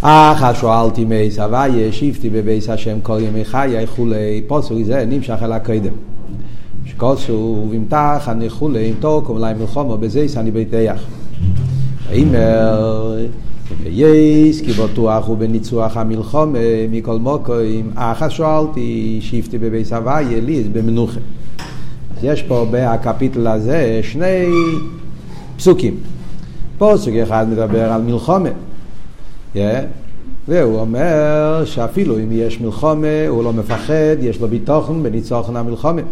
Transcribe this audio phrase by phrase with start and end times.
[0.00, 5.52] אחא שואלתי מייס הוויה, שיפתי בבייס השם כל ימי חיי כולי, פוסק זה נמשך אל
[5.52, 5.92] הקודם.
[6.84, 11.00] שכוסו ומתח אני כולי, אם תוקו אולי מלחומו בזייס אני ביתח.
[12.10, 13.16] ויאמר
[13.86, 16.58] יש כי בטוח הוא בניצוח המלחומה
[16.90, 21.20] מכל מוקוים, אחא שואלתי, שיפתי בבייס הוויה, לי במנוחה.
[22.16, 24.46] אז יש פה בקפיטל הזה שני
[25.56, 25.94] פסוקים.
[26.78, 28.50] פסוק אחד מדבר על מלחומה.
[30.48, 36.02] והוא אומר שאפילו אם יש מלחומה הוא לא מפחד, יש לו ביטוחן בניצוחן המלחומה.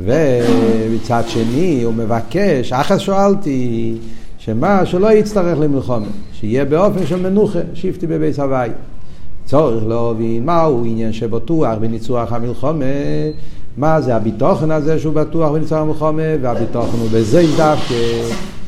[0.00, 3.94] ומצד שני הוא מבקש, אחת שואלתי,
[4.38, 8.70] שמה, שלא יצטרך למלחומה, שיהיה באופן של מנוחה, שיפטי בבית הוואי.
[9.44, 12.84] צורך להבין מהו עניין שבטוח בניצוח המלחומה,
[13.76, 17.94] מה זה הביטוחן הזה שהוא בטוח בניצוח המלחומה, והביטוחן הוא בזה דווקא,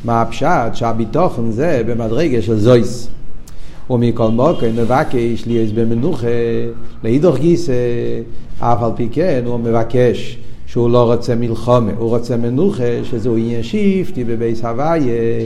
[0.05, 3.09] מה הפשט שהביטוחן זה במדרגה של זויס.
[3.91, 6.27] ומכל מוקר מבקש לי במנוחה,
[7.05, 7.73] לאידוך גיסא,
[8.59, 13.63] אף על פי כן הוא מבקש שהוא לא רוצה מלחומה, הוא רוצה מנוחה, שזהו עניין
[13.63, 15.45] שיפטי בבייס הוויה,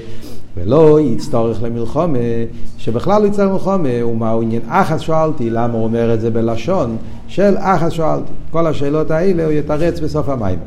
[0.56, 2.18] ולא יצטרך למלחומה,
[2.78, 6.96] שבכלל לא יצטרך למלחומה, ומהו עניין אחת שואלתי, למה הוא אומר את זה בלשון
[7.28, 8.33] של אחת שואלתי.
[8.50, 10.58] כל השאלות האלה הוא יתרץ בסוף המים.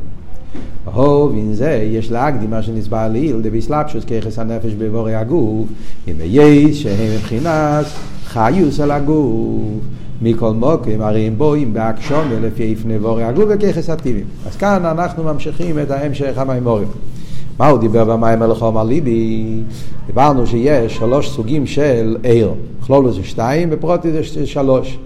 [0.85, 5.67] הוב אין זה יש להקדים מה שנסבר לעיל דביסלפשוס ככס הנפש בבורי הגוף.
[6.07, 7.85] אם יש שהם מבחינת
[8.25, 9.61] חיוס על הגוף.
[10.21, 14.25] מכל מוקים הרי הם בואים בהקשום לפי איפני בורי הגוף וככס הטיבים.
[14.47, 16.87] אז כאן אנחנו ממשיכים את ההמשך המימורים.
[17.59, 19.59] מה הוא דיבר במים הלכום על ליבי?
[20.07, 22.53] דיברנו שיש שלוש סוגים של עיר,
[22.85, 24.97] כלולו זה שתיים ופרוטי זה שלוש.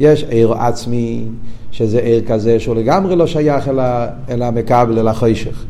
[0.00, 1.24] יש עיר עצמי,
[1.70, 3.80] שזה עיר כזה שהוא לגמרי לא שייך אל,
[4.28, 5.64] אל המקבל, אל החושך,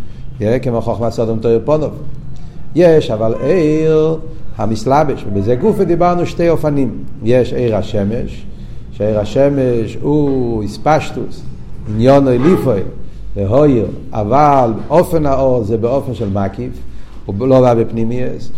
[0.63, 1.93] כמו חוכמת סודום תויר פונוב.
[2.75, 4.19] יש אבל עיר
[4.57, 7.05] המסלבש, ובזה גוף דיברנו שתי אופנים.
[7.23, 8.47] יש עיר השמש,
[8.93, 11.43] שעיר השמש הוא איספשטוס,
[11.89, 12.81] עניון אליפוי,
[13.37, 16.73] להויר, אבל אופן האור זה באופן של מקיף,
[17.27, 18.51] הוא לא בא בפנימייס.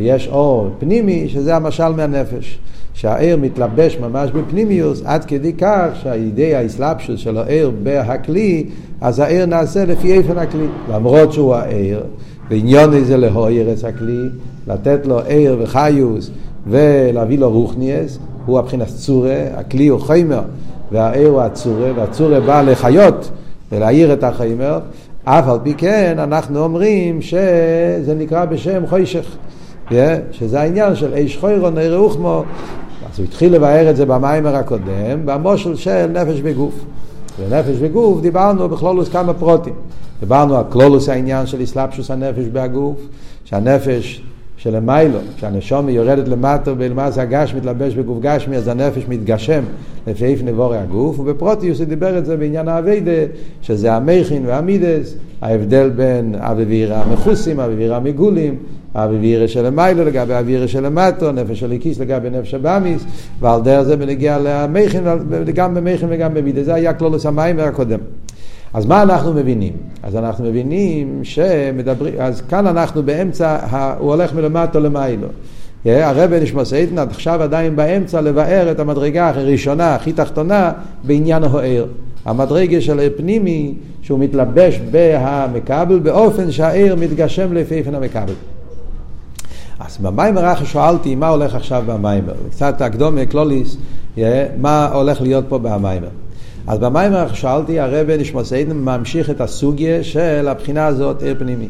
[0.00, 2.58] יש אור פנימי שזה המשל מהנפש.
[2.94, 8.64] שהעיר מתלבש ממש בפנימיוס עד כדי כך שהידי האסלאפשוס של העיר בהכלי
[9.00, 10.66] אז העיר נעשה לפי איפן הכלי.
[10.92, 12.02] למרות שהוא העיר
[12.50, 14.28] ועניון זה להועיר את הכלי
[14.66, 16.30] לתת לו עיר וחיוס
[16.66, 20.42] ולהביא לו רוחניאס הוא הבחינת צורה, הכלי הוא חיימר
[20.92, 23.30] והעיר הוא הצורה והצורה בא לחיות
[23.72, 24.78] ולהעיר את החיימר.
[25.24, 29.36] אף על פי כן אנחנו אומרים שזה נקרא בשם חוישך
[30.32, 32.44] שזה העניין של איש חוירו נראה אוכמו
[33.12, 36.84] אז הוא התחיל לבאר את זה במיימר הקודם, במושל של נפש וגוף.
[37.40, 39.74] ונפש וגוף דיברנו בכלולוס כמה פרוטים.
[40.20, 42.96] דיברנו על כלולוס העניין של אסלאפשוס הנפש בהגוף,
[43.44, 44.22] שהנפש
[44.56, 49.62] שלמיילו, כשהנשומי יורדת למטה ולמעשה הגש מתלבש בגוף גשמי, אז הנפש מתגשם
[50.06, 53.10] לפי איף נבורי הגוף, ובפרוטיוס הוא דיבר את זה בעניין האביידה,
[53.62, 58.56] שזה המכין והמידס, ההבדל בין אביבירה המכוסים, אביבירה המגולים,
[58.94, 63.04] האווירה של המיילו לגבי האווירה של המטו, נפש של הקיס לגבי נפש הבאמיס,
[63.40, 65.04] ועל דרך זה בנגיע למכין,
[65.54, 66.64] גם במכין וגם במידה.
[66.64, 67.98] זה היה כלולוס המים הקודם.
[68.74, 69.72] אז מה אנחנו מבינים?
[70.02, 73.58] אז אנחנו מבינים שמדברים, אז כאן אנחנו באמצע,
[73.98, 75.28] הוא הולך מלמטו למיילו.
[75.84, 80.72] הרבי נשמתו עדן עד עכשיו עדיין באמצע לבאר את המדרגה הראשונה, הכי תחתונה,
[81.04, 81.86] בעניין האור.
[82.24, 88.32] המדרגה של הפנימי שהוא מתלבש בהמקבל באופן שהאור מתגשם לפי אופן המקבל.
[89.78, 93.76] אז במאמר אחת שאלתי מה הולך עכשיו במאמר, קצת הקדמה כללית,
[94.60, 96.08] מה הולך להיות פה במאמר.
[96.66, 101.68] אז במאמר אחת שאלתי, הרבי נשמתו עדן ממשיך את הסוגיה של הבחינה הזאת אור פנימי.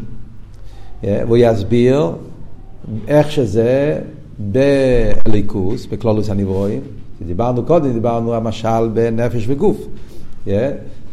[1.02, 2.12] והוא יסביר
[3.08, 3.98] איך שזה
[4.38, 6.80] בליכוס, בקלולוס הנברואים.
[7.26, 9.86] דיברנו קודם, דיברנו המשל בנפש וגוף.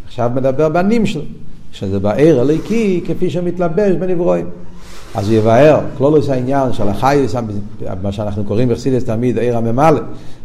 [0.07, 1.21] עכשיו מדבר בנים שלו,
[1.71, 4.45] שזה בעיר הליקי כפי שמתלבש בנברואים.
[5.15, 7.35] אז הוא יבהר, כלולוס העניין של החייס,
[8.03, 10.01] מה שאנחנו קוראים בחסידס תמיד, העיר הממלא,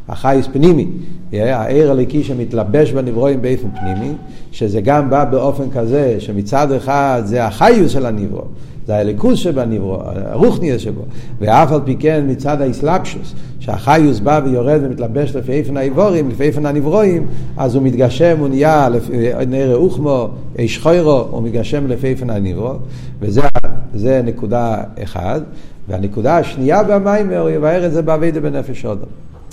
[0.09, 0.87] החייס פנימי,
[1.33, 4.12] העיר הליקי שמתלבש בנברואים באופן פנימי,
[4.53, 8.44] שזה גם בא באופן כזה שמצד אחד זה החיוס של הנברוא,
[8.87, 11.03] זה הליכוז שבנברוא, הרוחניאס שבו,
[11.41, 16.67] ואף על פי כן מצד האסלאפשוס, שהחיוס בא ויורד ומתלבש לפי איפן האיבורים, לפי איפן
[16.67, 18.89] הנברואים, אז הוא מתגשם, הוא נהיה
[19.47, 20.29] נראה אוכמו,
[20.59, 22.75] איש חוירו, הוא מתגשם לפי איפן הנברוא,
[23.21, 23.41] וזה
[24.25, 25.41] נקודה אחד.
[25.88, 29.08] והנקודה השנייה במיימר, הוא יבהר את זה באביידה בנפש אודום.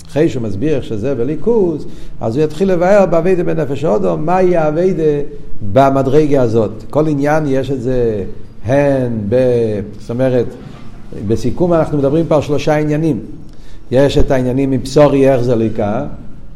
[0.08, 1.86] אחרי שהוא מסביר איך שזה בליכוז,
[2.20, 5.02] אז הוא יתחיל לבאר באביידה בנפש אודום, מהי האביידה
[5.72, 6.70] במדרגה הזאת.
[6.90, 8.24] כל עניין יש את זה
[8.64, 9.36] הן, ב,
[10.00, 10.46] זאת אומרת,
[11.28, 13.20] בסיכום אנחנו מדברים פה על שלושה עניינים.
[13.90, 16.04] יש את העניינים מבשורי איך זה ליקה,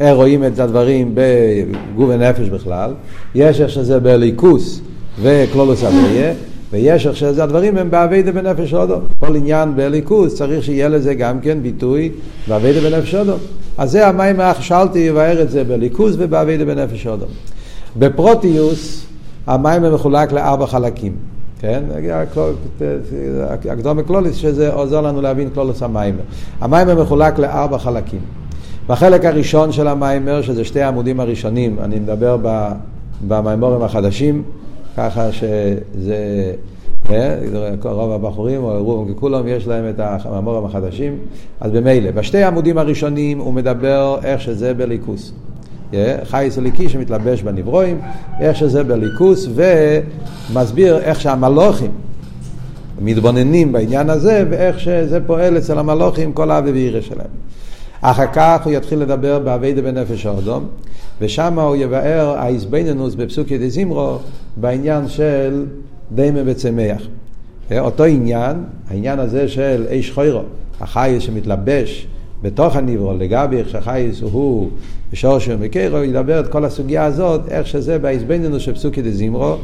[0.00, 2.92] איך רואים את הדברים בגוף ונפש בכלל,
[3.34, 4.80] יש איך שזה בליכוס
[5.22, 6.32] וכלולוס אביה,
[6.72, 8.98] ויש איך שזה הדברים הם באביידה בנפש אודו.
[9.18, 12.10] כל עניין בליכוס צריך שיהיה לזה גם כן ביטוי
[12.48, 13.36] בעבודה בנפש האדם.
[13.78, 17.26] אז זה המאמר אחת שאלתי יבאר את זה באריכות ובעבודה בנפש האדם.
[17.98, 19.06] בפרטיות
[19.46, 21.12] המאמר מחולק לארבע חלקים.
[21.60, 21.82] כן?
[23.70, 26.22] הקדמה כללית שזה עוזר לנו להבין כללות המאמר.
[26.60, 28.20] המאמר מחולק לארבע חלקים.
[28.88, 32.36] בחלק הראשון של המאמר, שזה שתי העמודים הראשונים, אני מדבר
[33.28, 34.42] במאמרים החדשים,
[34.96, 36.52] ככה שזה,
[37.10, 37.38] אה,
[37.82, 41.18] רוב הבחורים, או רובם ככולם, יש להם את המיימורים החדשים,
[41.60, 45.32] אז במילא, בשתי העמודים הראשונים הוא מדבר איך שזה בליכוס.
[46.24, 48.00] חייס אליקי שמתלבש בנברואים,
[48.40, 51.90] איך שזה בליכוס, ומסביר איך שהמלוכים
[53.00, 57.26] מתבוננים בעניין הזה, ואיך שזה פועל אצל המלוכים כל האבי ואירא שלהם.
[58.00, 60.66] אחר כך הוא יתחיל לדבר באביידה בנפש האדום,
[61.20, 64.18] ושם הוא יבאר האיזבנינוס בפסוקי דזימרו
[64.56, 65.64] בעניין של
[66.14, 67.02] דמה וצמח.
[67.78, 68.56] אותו עניין,
[68.88, 70.42] העניין הזה של איש חוירו,
[70.80, 72.06] החייס שמתלבש
[72.42, 74.70] בתוך הניברו, לגבי איך שהחייס הוא
[75.12, 79.56] בשורשו ומקרו, ידבר את כל הסוגיה הזאת, איך שזה בהזבנינוס של פסוקי דזימרו,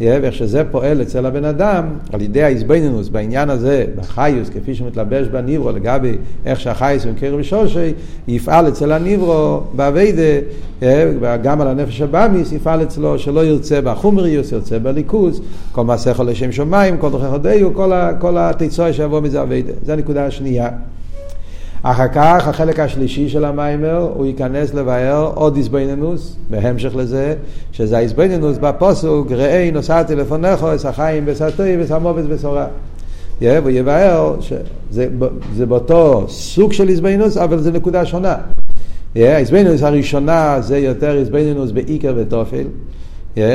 [0.00, 5.70] ואיך שזה פועל אצל הבן אדם, על ידי ההזבנינוס בעניין הזה, בחיוס, כפי שמתלבש בניברו,
[5.70, 6.16] לגבי
[6.46, 7.80] איך שהחייס ומקרו בשורשו,
[8.28, 10.22] יפעל אצל הניברו, באביידה,
[11.42, 15.40] גם על הנפש הבאמיס, יפעל אצלו, שלא ירצה בחומריוס, ירצה בליכוז,
[15.72, 17.74] כל מעשה חול לשם שמיים, כל דרכי חודיו,
[18.18, 19.72] כל התיצוי שיבוא מזה אביידה.
[19.86, 20.68] זו הנקודה השנייה.
[21.82, 27.34] אחר כך, החלק השלישי של המיימר, הוא ייכנס לבאר עוד איזבנינוס, בהמשך לזה,
[27.72, 32.66] שזה האיזבנינוס בפוסוק, ראי נוסעתי לפונך, אס החיים בסרטוי וסמובס בסורה.
[33.40, 38.34] והוא יבאר שזה באותו סוג של איזבנינוס, אבל זה נקודה שונה.
[39.16, 42.64] האיזבנינוס הראשונה זה יותר איזבנינוס בעיקר ותופל,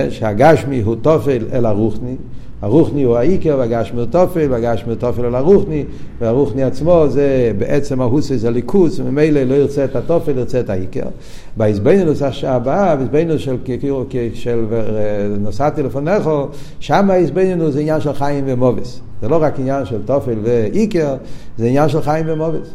[0.10, 2.16] שהגשמי הוא תופל אל הרוחני.
[2.62, 5.84] הרוחני הוא העיקר והגשמי הוא תופל, והגשמי הוא תופל על הרוחני,
[6.22, 11.08] והרוחני עצמו זה בעצם ההוסס הליכוס, וממילא לא ירצה את התופל, ירצה את העיקר.
[11.58, 13.58] בהזבנינוס הבאה, בהזבנינוס של,
[14.34, 14.66] של
[15.40, 16.48] נוסעתי לפונכו,
[16.80, 19.00] שם ההזבנינוס זה עניין של חיים ומובס.
[19.22, 21.16] זה לא רק עניין של תופל ועיקר,
[21.58, 22.68] זה עניין של חיים ומובס.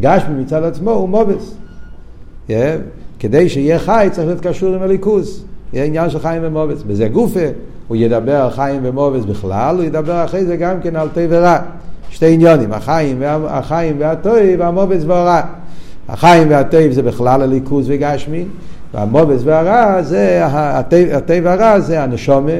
[0.00, 1.54] גשמי מצד עצמו הוא מובס.
[2.48, 2.52] Yeah.
[3.18, 5.44] כדי שיהיה חי צריך להיות קשור עם הליכוס.
[5.74, 6.82] יהיה עניין של חיים ומובס.
[6.82, 7.40] בזה גופה.
[7.88, 11.58] הוא ידבר על חיים ומובס בכלל, הוא ידבר אחרי זה גם כן על טוב ורע.
[12.10, 15.40] שתי עניונים, החיים, החיים והטוב והמובס והרע.
[16.08, 18.44] החיים והטוב זה בכלל הליכוז וגשמי,
[18.94, 20.42] והמובס והרע זה,
[21.12, 22.52] הטוב והרע זה הנשומה,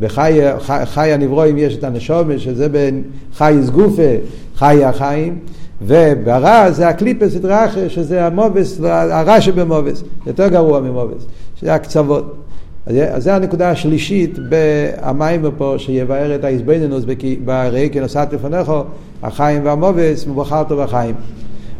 [0.00, 0.40] בחי
[0.84, 3.02] חי הנברואים יש את הנשומה, שזה בין
[3.34, 4.12] חי גופה,
[4.56, 5.38] חי החיים,
[5.82, 12.43] וברע זה הקליפס דרכה, שזה המובס, הרע שבמובס, יותר גרוע ממובס, שזה הקצוות.
[12.86, 17.04] אז זה הנקודה השלישית במים פה, שיבאר את האיזבנינוס
[17.44, 18.82] בראי כנוסעת לפניכו,
[19.22, 21.14] החיים והמובס, מבחרת בחיים.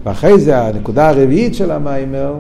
[0.04, 2.34] ואחרי זה הנקודה הרביעית של המיימר,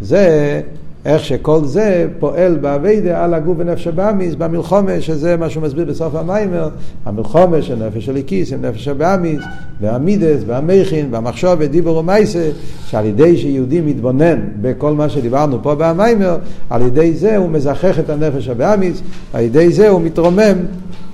[0.00, 0.60] זה
[1.04, 6.14] איך שכל זה פועל באביידה על הגוף ונפש הבאמיס במלחומה, שזה מה שהוא מסביר בסוף
[6.14, 6.68] המיימר,
[7.04, 9.42] המלחומה של נפש הליקיס עם נפש הבאמיס,
[9.80, 12.50] והמידס, והמכין, והמחשוב, ודיבור ומייסה,
[12.86, 16.36] שעל ידי שיהודי מתבונן בכל מה שדיברנו פה במיימר,
[16.70, 20.56] על ידי זה הוא מזכח את הנפש הבאמיס, על ידי זה הוא מתרומם,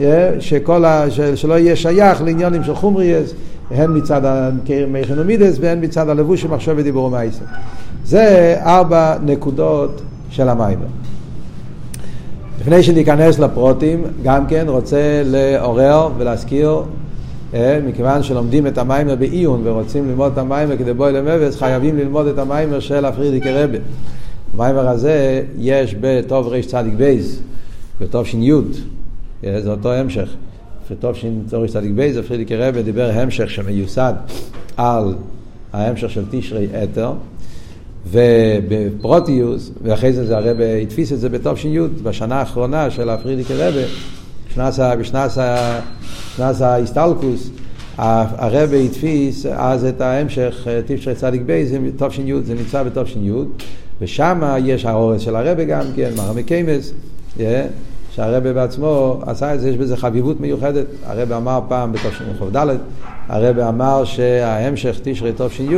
[0.00, 3.34] אה, שכל ה, שלא יהיה שייך לעניונים של חומריאס,
[3.70, 7.44] הן מצד המכין ומידס והן מצד הלבוש של מחשוב ודיבור ומייסה.
[8.08, 10.86] זה ארבע נקודות של המיימר.
[12.60, 16.82] לפני שניכנס לפרטים, גם כן רוצה לעורר ולהזכיר,
[17.54, 22.38] אה, מכיוון שלומדים את המאמר בעיון ורוצים ללמוד את המאמר כדבעי למהוי, חייבים ללמוד את
[22.38, 23.78] המאמר של ה פריערדיקער רבי.
[24.54, 27.40] המאמר הזה יש בתרצ"ג בייז,
[28.00, 28.52] בתש"י,
[29.44, 30.28] אה, זה אותו המשך.
[30.90, 34.14] בתרצ"ג בייז, ה פריערדיקער רבי דיבר המשך שמיוסד
[34.76, 35.14] על
[35.72, 37.12] ההמשך של תשרי אתר.
[38.10, 43.80] ובפרטיות, ואחרי זה, זה הרבי הדפיס את זה בתש"י, בשנה האחרונה של ה פריערדיקער רבי,
[44.98, 47.50] בשנת ההסתלקות,
[47.98, 53.30] הרבי הדפיס אז את ההמשך, תשרי צדיק בי, זה תש"י, זה נמצא בתש"י,
[54.00, 56.92] ושם יש הערות של הרבי גם כן, מראי מקומות,
[58.10, 60.86] שהרבי בעצמו עשה את זה, יש בזה חביבות מיוחדת.
[61.06, 62.56] הרבי אמר פעם בתש"ד,
[63.28, 65.68] הרב אמר שההמשך תשרי תש"י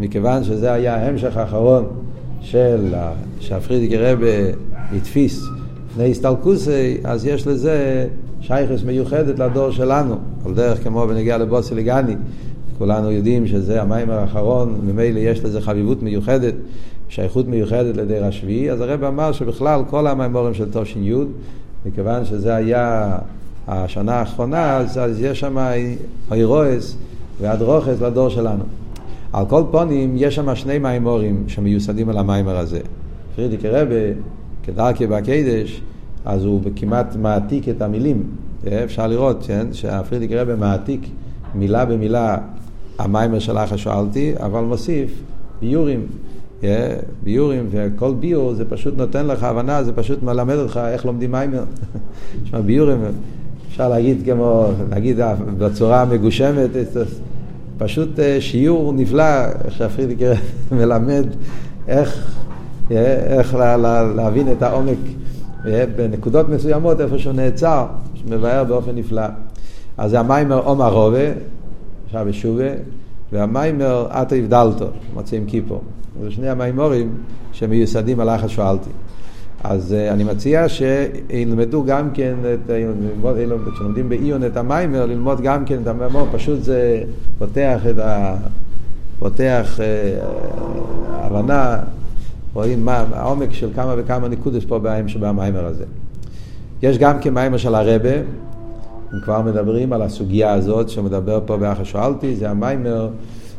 [0.00, 1.86] מכיוון שזה היה ההמשך האחרון
[2.40, 2.94] של
[3.40, 4.26] שהפרידיקי רבה
[4.96, 5.42] התפיס
[5.90, 8.06] לפני הסטלקוסי, אז יש לזה
[8.40, 12.14] שייכס מיוחדת לדור שלנו, על דרך כמו בנגיע לבוסי לגני,
[12.78, 16.54] כולנו יודעים שזה המים האחרון, ממילא יש לזה חביבות מיוחדת,
[17.08, 21.12] שייכות מיוחדת לדיר השביעי, אז הרב אמר שבכלל כל המימורים של תוש"י,
[21.86, 23.16] מכיוון שזה היה
[23.68, 25.56] השנה האחרונה, אז, אז יש שם
[26.30, 26.96] הירועס
[27.40, 28.64] והדרוכס לדור שלנו.
[29.34, 32.80] על כל פונים, יש שם שני מימורים שמיוסדים על המיימר הזה.
[33.36, 34.20] פרידיק רבה,
[34.62, 35.82] כדרכי בקדש,
[36.24, 38.22] אז הוא כמעט מעתיק את המילים.
[38.84, 41.00] אפשר לראות, כן, שהפרידיק רבה מעתיק
[41.54, 42.36] מילה במילה
[42.98, 45.22] המיימר של אחר שואלתי, אבל מוסיף
[45.60, 46.06] ביורים,
[47.22, 51.64] ביורים, וכל ביור זה פשוט נותן לך הבנה, זה פשוט מלמד אותך איך לומדים מיימר.
[52.44, 52.98] תשמע, ביורים,
[53.68, 55.16] אפשר להגיד כמו, להגיד
[55.58, 56.70] בצורה מגושמת,
[57.78, 60.32] פשוט אה, שיעור נפלא, איך שהפרידיקר
[60.72, 61.26] מלמד
[61.88, 62.36] איך,
[62.90, 64.98] איך לה, לה, להבין את העומק
[65.96, 69.26] בנקודות מסוימות, איפה שהוא נעצר, שמבאר באופן נפלא.
[69.98, 71.32] אז זה המיימר עומר רובה,
[72.06, 72.70] עכשיו בשובה,
[73.32, 75.80] והמיימר עטו הבדלתו, מוצאים כיפו.
[76.22, 77.14] זה שני המיימורים
[77.52, 78.90] שמיוסדים על אחת שואלתי.
[79.64, 82.70] אז uh, אני מציע שילמדו גם כן, את,
[83.74, 87.02] כשלומדים בעיון את המיימר, ללמוד גם כן את המיימר, פשוט זה
[87.38, 88.36] פותח את ה...
[89.18, 90.24] פותח uh,
[91.08, 91.78] הבנה,
[92.54, 94.78] רואים מה העומק של כמה וכמה נקודות פה
[95.20, 95.84] במיימר הזה.
[96.82, 98.14] יש גם כן מיימר של הרבה,
[99.14, 103.08] אם כבר מדברים על הסוגיה הזאת שמדבר פה באחר שואלתי, זה המיימר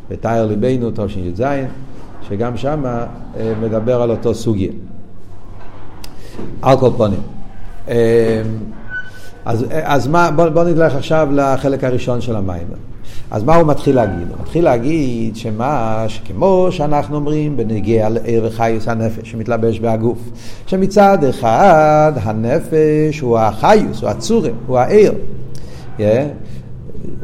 [0.10, 1.44] בתאר ליבנו תשי"ז,
[2.28, 4.72] שגם שמה uh, מדבר על אותו סוגיה.
[6.62, 7.22] על כל פונים.
[9.46, 12.68] אז, אז מה, בוא, בוא נלך עכשיו לחלק הראשון של המים.
[13.32, 14.28] אז מה הוא מתחיל להגיד?
[14.30, 20.18] הוא מתחיל להגיד שמה, שכמו שאנחנו אומרים בנגיע לעיר וחיוס הנפש שמתלבש בהגוף,
[20.68, 25.14] שמצד אחד הנפש הוא החיוס, הוא הצורם, הוא העיר.
[25.98, 26.02] Yeah.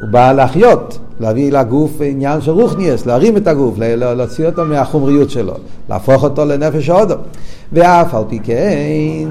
[0.01, 5.53] הוא בא להחיות, להביא לגוף עניין של רוחניאס, להרים את הגוף, להוציא אותו מהחומריות שלו,
[5.89, 7.15] להפוך אותו לנפש ההודו.
[7.73, 9.29] ואף על פי כן,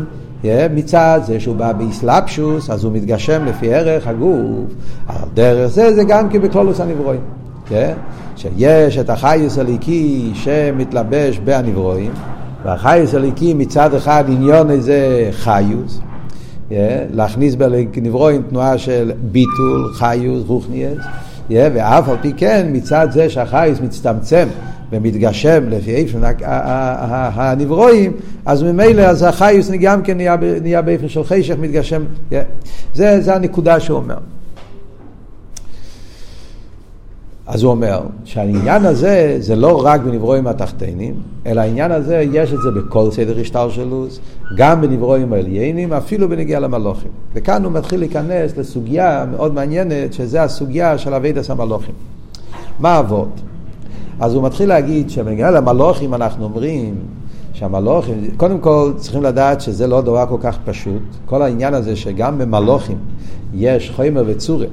[0.74, 4.70] מצד זה שהוא בא באסלאפשוס, אז הוא מתגשם לפי ערך הגוף.
[5.08, 7.20] על דרך זה, זה גם כן בכלולוס הנברואים.
[8.36, 12.10] שיש את החייס הליקי שמתלבש בהנברואים,
[12.64, 16.00] והחייס הליקי מצד אחד עניון איזה חיוס,
[17.12, 20.98] להכניס בנברואים תנועה של ביטול, חיוס, רוחניאס,
[21.50, 24.48] ואף על פי כן מצד זה שהחייס מצטמצם
[24.92, 26.18] ומתגשם לפי איפה
[27.34, 28.12] הנברואים,
[28.46, 30.18] אז ממילא אז החיוס גם כן
[30.62, 32.02] נהיה, באיפה של חשך, מתגשם.
[32.94, 34.16] זה הנקודה שהוא אומר.
[37.52, 41.14] אז הוא אומר שהעניין הזה זה לא רק בנברואים התחתנים,
[41.46, 44.20] אלא העניין הזה יש את זה בכל סדר השטר של לוז,
[44.56, 47.10] גם בנברואים העליינים, אפילו בנגיע למלוכים.
[47.34, 51.94] וכאן הוא מתחיל להיכנס לסוגיה מאוד מעניינת, שזה הסוגיה של אבידס המלוכים.
[52.80, 53.40] מה אבות?
[54.20, 56.94] אז הוא מתחיל להגיד שבנגיע למלוכים אנחנו אומרים
[57.52, 61.02] שהמלוכים, קודם כל צריכים לדעת שזה לא דבר כל כך פשוט.
[61.26, 62.98] כל העניין הזה שגם במלוכים
[63.54, 64.66] יש חומר וצורה,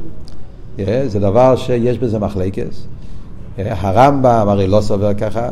[0.86, 2.88] זה דבר שיש בזה מחלקס.
[3.57, 5.50] הרמב"ם הרי לא סובר ככה,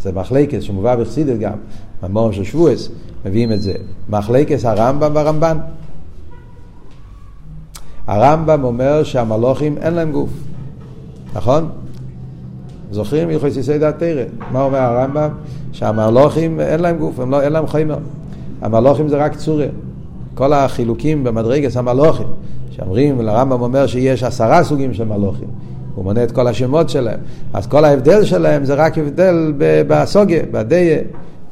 [0.00, 1.56] זה מחלקס שמובא בחסידת גם,
[2.02, 2.88] במורים של שבועס
[3.26, 3.74] מביאים את זה.
[4.08, 5.58] מחלקס הרמב"ם והרמב"ן.
[8.06, 10.30] הרמב"ם אומר שהמלוכים אין להם גוף,
[11.34, 11.68] נכון?
[12.90, 14.22] זוכרים הלכות יסי דעת תרא.
[14.52, 15.28] מה אומר הרמב"ם?
[15.72, 17.98] שהמלוכים אין להם גוף, לא, אין להם חומר.
[18.62, 19.66] המלוכים זה רק צורה.
[20.34, 22.26] כל החילוקים במדרגס המלוכים,
[22.76, 25.48] שאומרים, הרמב"ם אומר שיש עשרה סוגים של מלוכים.
[25.94, 27.18] הוא מונה את כל השמות שלהם.
[27.52, 30.98] אז כל ההבדל שלהם זה רק הבדל בסוגיה, בדיה.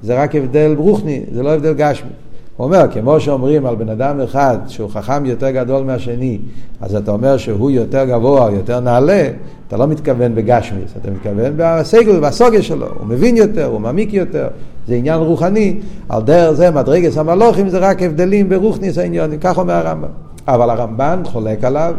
[0.02, 2.10] זה רק הבדל ברוכני, זה לא הבדל גשמי.
[2.56, 6.38] הוא אומר, כמו שאומרים על בן אדם אחד שהוא חכם יותר גדול מהשני,
[6.80, 9.28] אז אתה אומר שהוא יותר גבוה, יותר נעלה,
[9.68, 14.48] אתה לא מתכוון בגשמיס, אתה מתכוון בסגל, בסוגיה שלו, הוא מבין יותר, הוא מעמיק יותר,
[14.88, 19.74] זה עניין רוחני, על דרך זה מדרגס המלוכים זה רק הבדלים ברוכניס העניונים, כך אומר
[19.74, 20.08] הרמב"ם.
[20.48, 21.94] אבל הרמב"ן חולק עליו,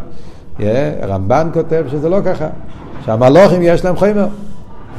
[1.02, 2.48] הרמב"ן כותב שזה לא ככה,
[3.06, 4.28] שהמלאכים יש להם חומר,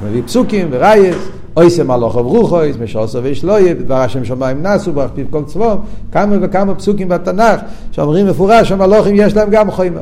[0.05, 5.27] מביא פסוקים וראיות, עושה מלאכיו רוחות, משרתיו אש לוהט, בדבר השם שמיים נעשו, וברוח פיו
[5.31, 5.81] כל צבאם,
[6.13, 7.61] כמה וכמה פסוקים בתנ"ך,
[7.93, 10.01] שאומרים מפורש שהמלאכים יש להם גם חומר.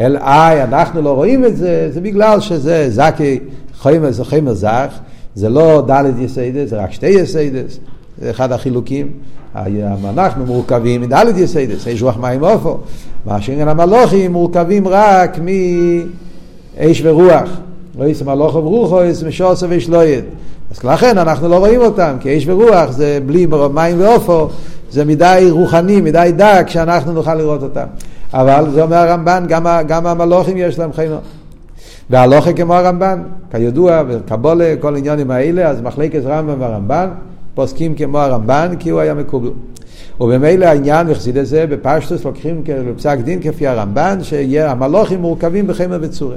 [0.00, 3.38] אלא מאי, אנחנו לא רואים את זה, זה בגלל שזה זך
[3.78, 4.98] החומר, זה חומר זך,
[5.34, 7.78] זה לא דלת יסודות, זה רק שתי יסודות,
[8.18, 9.10] זה אחד החילוקים.
[9.56, 12.78] אנחנו מורכבים מדלת יסיידס, יש רוח מים אופו.
[13.26, 17.50] מה שאין המלוכים מורכבים רק מאש ורוח.
[17.98, 20.24] לא יסם הלוך וברוכו, יסם שוסו וישלויד.
[20.70, 24.48] אז לכן אנחנו לא רואים אותם, כי אש ורוח זה בלי מים ואופו,
[24.90, 27.86] זה מדי רוחני, מדי דק, שאנחנו נוכל לראות אותם.
[28.32, 31.10] אבל זה אומר הרמב"ן, גם, גם המלוכים יש להם חיים.
[32.10, 37.08] והלוכה כמו הרמב"ן, כידוע, בקבולה, כל העניינים האלה, אז מחלקת רמב"ם והרמב"ן
[37.54, 39.50] פוסקים כמו הרמב"ן, כי הוא היה מקובל.
[40.20, 42.62] ובמילא העניין בחסידס זה, בפשטוס לוקחים
[42.96, 46.36] פסק דין כפי הרמב"ן, שהמלוכים מורכבים בחמר וצורה.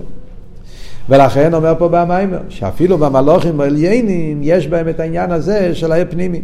[1.10, 6.42] ולכן אומר פה במיימר, שאפילו במלוכים העליינים יש בהם את העניין הזה של הפנימי.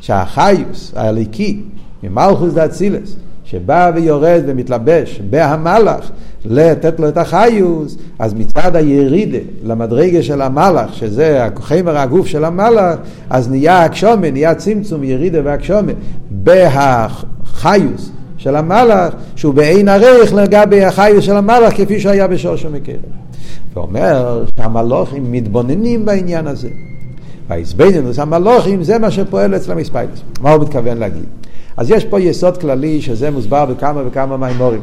[0.00, 1.60] שהחיוס, הליקי,
[2.02, 6.10] ממלכוס דאצילס, שבא ויורד ומתלבש בהמלאך
[6.44, 12.98] לתת לו את החיוס, אז מצד הירידה למדרגה של המלאך, שזה חמר הגוף של המלאך,
[13.30, 15.92] אז נהיה הקשומה, נהיה צמצום ירידה והקשומה
[16.30, 22.96] בהחיוס של המלאך, שהוא בעין ערך לגבי החיוס של המלאך כפי שהיה בשורשו מקרב.
[23.74, 26.68] ואומר שהמלוכים מתבוננים בעניין הזה.
[27.48, 30.22] והעזבנינוס המלוכים זה מה שפועל אצל המספיילס.
[30.40, 31.24] מה הוא מתכוון להגיד?
[31.76, 34.80] אז יש פה יסוד כללי שזה מוסבר בכמה וכמה מימורים.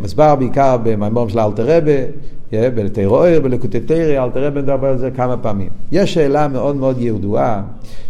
[0.00, 1.92] מוסבר בעיקר במימורים של אלתר רבה,
[2.50, 5.68] yeah, בלתירואר, בלקוטי תירי, אלתר רבה מדבר על זה כמה פעמים.
[5.92, 7.62] יש שאלה מאוד מאוד ידועה,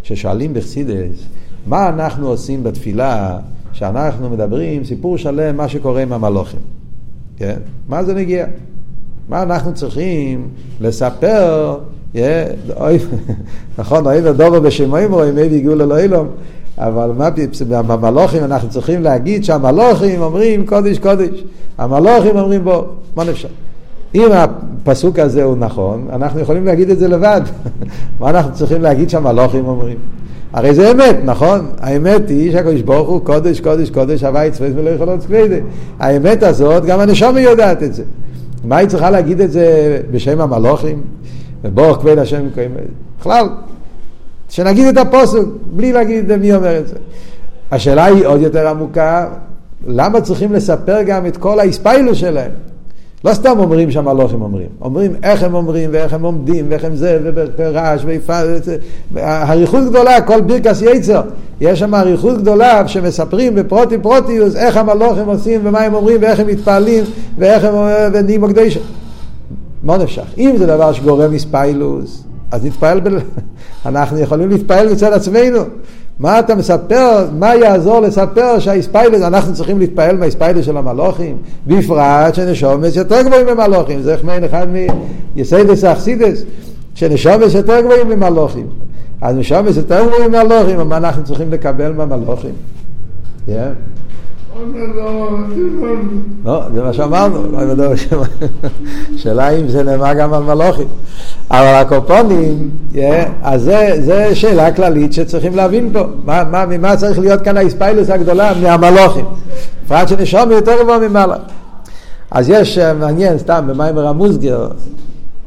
[0.03, 1.25] ששואלים בחסידס,
[1.67, 3.39] מה אנחנו עושים בתפילה
[3.73, 6.61] שאנחנו מדברים סיפור שלם מה שקורה עם המלוכים.
[7.37, 7.57] כן?
[7.89, 8.47] מה זה נגיע?
[9.29, 10.49] מה אנחנו צריכים
[10.81, 11.79] לספר,
[13.79, 16.11] נכון, אוי ודובר בשם אמרו, מי הגיעו לאלוהים,
[16.79, 17.29] אבל מה,
[17.83, 21.45] במלוכים אנחנו צריכים להגיד שהמלוכים אומרים קודש קודש,
[21.79, 22.85] המלוכים אומרים בו,
[23.17, 23.49] מה נפשע?
[24.15, 27.41] אם הפסוק הזה הוא נכון, אנחנו יכולים להגיד את זה לבד.
[28.21, 29.97] מה אנחנו צריכים להגיד שהמלוכים אומרים?
[30.53, 31.67] הרי זה אמת, נכון?
[31.81, 35.57] האמת היא שהקדוש ברוך הוא קודש, קודש, קודש, הווי צפס ולא יכול להיות צפיידה.
[35.99, 38.03] האמת הזאת, גם הנשמה יודעת את זה.
[38.65, 41.03] מה היא צריכה להגיד את זה בשם המלוכים?
[41.65, 42.71] וברוך כבד השם מקיים
[43.21, 43.49] בכלל,
[44.51, 45.43] שנגיד את הפוסק
[45.73, 46.95] בלי להגיד מי אומר את זה.
[47.71, 49.27] השאלה היא עוד יותר עמוקה,
[49.87, 52.51] למה צריכים לספר גם את כל האספיילוס שלהם?
[53.25, 57.19] לא סתם אומרים שהמלוכים אומרים, אומרים איך הם אומרים ואיך הם עומדים ואיך הם זה
[57.25, 58.41] וברעש ויפה,
[59.17, 61.23] אריכות גדולה, כל בירקס יצר,
[61.61, 66.47] יש שם אריכות גדולה שמספרים בפרוטי פרוטיוס איך המלוכים עושים ומה הם אומרים ואיך הם
[66.47, 67.05] מתפעלים
[67.39, 67.75] ואיך הם
[68.13, 68.81] ונהיים הקדושה.
[69.83, 70.25] מה נפשך?
[70.39, 73.09] אם זה דבר שגורם מספיילוס, אז נתפעל, ב...
[73.87, 75.61] אנחנו יכולים להתפעל מצד עצמנו.
[76.19, 81.37] מה אתה מספר, מה יעזור לספר שהאיספיילוס, אנחנו צריכים להתפעל מהאיספיילוס של המלוכים,
[81.67, 84.67] בפרט שנשומס יותר גבוהים ממלוכים, זה חמיין אחד
[85.35, 86.43] מיסיידס אכסידס,
[86.95, 88.67] שנשומס יותר גבוהים ממלוכים.
[89.21, 92.55] אז נשומס יותר גבוהים ממלוכים, מה אנחנו צריכים לקבל מהמלוכים?
[93.49, 93.51] Yeah.
[96.45, 97.43] לא, זה מה שאמרנו,
[99.17, 100.89] שאלה אם זה נאמר גם על מלוכים.
[101.51, 102.71] אבל הקופונים,
[103.43, 106.33] אז זה שאלה כללית שצריכים להבין פה.
[106.69, 108.53] ממה צריך להיות כאן האספיילוס הגדולה?
[108.63, 109.25] מהמלוכים.
[109.85, 111.37] בפרט שנשום יותר גבוה ממעלה.
[112.31, 114.69] אז יש, אה, מעניין, סתם, במיימר המוסגר,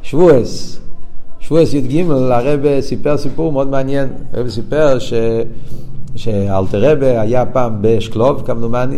[0.01, 0.79] שבועס,
[1.39, 4.07] שבועס י"ג, הרב סיפר סיפור מאוד מעניין.
[4.33, 5.13] הרב סיפר ש...
[6.15, 8.97] שאלתרבה היה פעם באשקלוב, כמדומני,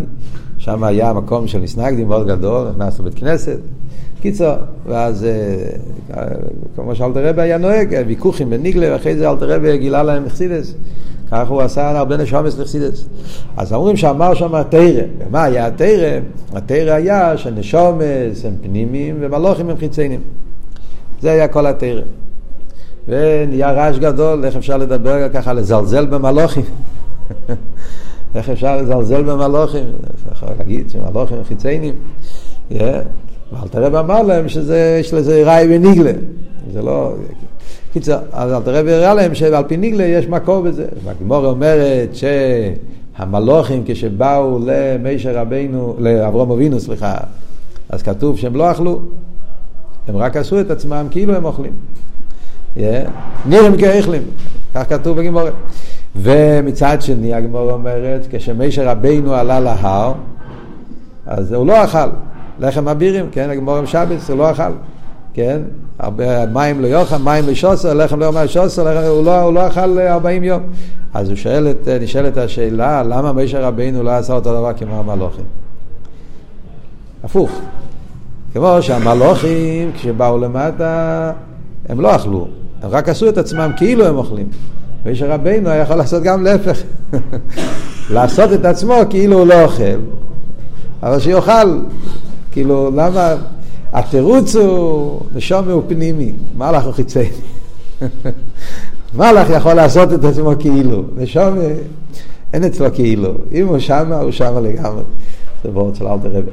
[0.57, 3.59] שם היה מקום של מסנגדים מאוד גדול, נכנס לבית כנסת.
[4.21, 6.23] קיצר, ואז אה,
[6.75, 10.73] כמו שאלתרבה היה נוהג, ויכוחים בניגלה, ואחרי זה אלתרבה גילה להם אכסידס.
[11.31, 13.05] כך הוא עשה הרבה נשומס לחסידס.
[13.57, 15.01] אז אומרים שאמר שם התרא.
[15.19, 16.19] ומה היה התרא?
[16.53, 20.19] התרא היה שנשומס הם פנימיים ומלוכים הם חיציינים.
[21.21, 22.01] זה היה כל התרא.
[23.07, 26.63] ונהיה רעש גדול, איך אפשר לדבר ככה, לזלזל במלוכים.
[28.35, 29.83] איך אפשר לזלזל במלוכים?
[30.31, 31.93] אפשר להגיד שמלוכים חיציינים.
[32.71, 36.11] ואל תראה אמר להם שיש לזה ראי וניגלה.
[36.73, 37.13] זה לא...
[37.93, 40.85] קיצר, אז אל תראה הראה להם שעל פי ניגלה יש מקור בזה.
[41.03, 47.17] והגמור אומרת שהמלוכים כשבאו למישר רבינו, לאברום אבינו, סליחה,
[47.89, 49.01] אז כתוב שהם לא אכלו.
[50.07, 51.73] הם רק עשו את עצמם כאילו הם אוכלים.
[53.45, 54.21] נראים כאכלים,
[54.73, 55.43] כך כתוב בגמור.
[56.15, 60.13] ומצד שני הגמור אומרת, כשמישר רבינו עלה להר,
[61.25, 62.09] אז הוא לא אכל.
[62.59, 64.71] לחם אבירים, כן, הגמור עם שבס, הוא לא אכל,
[65.33, 65.61] כן,
[65.99, 69.99] הרבה מים לא יאכל, מים לשוסר, לחם לא יאכל שוסר, הוא לא, הוא לא אכל
[69.99, 70.63] 40 יום.
[71.13, 75.45] אז הוא שואל את, נשאלת השאלה, למה מישר רבינו לא עשה אותו דבר כמו המלוכים?
[77.23, 77.51] הפוך.
[78.53, 81.31] כמו שהמלוכים, כשבאו למטה,
[81.89, 82.47] הם לא אכלו,
[82.81, 84.47] הם רק עשו את עצמם כאילו הם אוכלים.
[85.05, 86.81] מישר רבינו היה יכול לעשות גם להפך.
[88.15, 89.99] לעשות את עצמו כאילו הוא לא אוכל,
[91.03, 91.79] אבל שיאכל
[92.51, 93.35] כאילו, למה...
[93.95, 97.19] התירוץ הוא, נשום הוא פנימי, מלאך הוא חיצי.
[99.17, 101.57] מלאך יכול לעשות את עצמו כאילו, נשום
[102.53, 105.03] אין אצלו כאילו, אם הוא שמה, הוא שמה לגמרי.
[105.63, 106.51] זה וורד של אלתר רבי.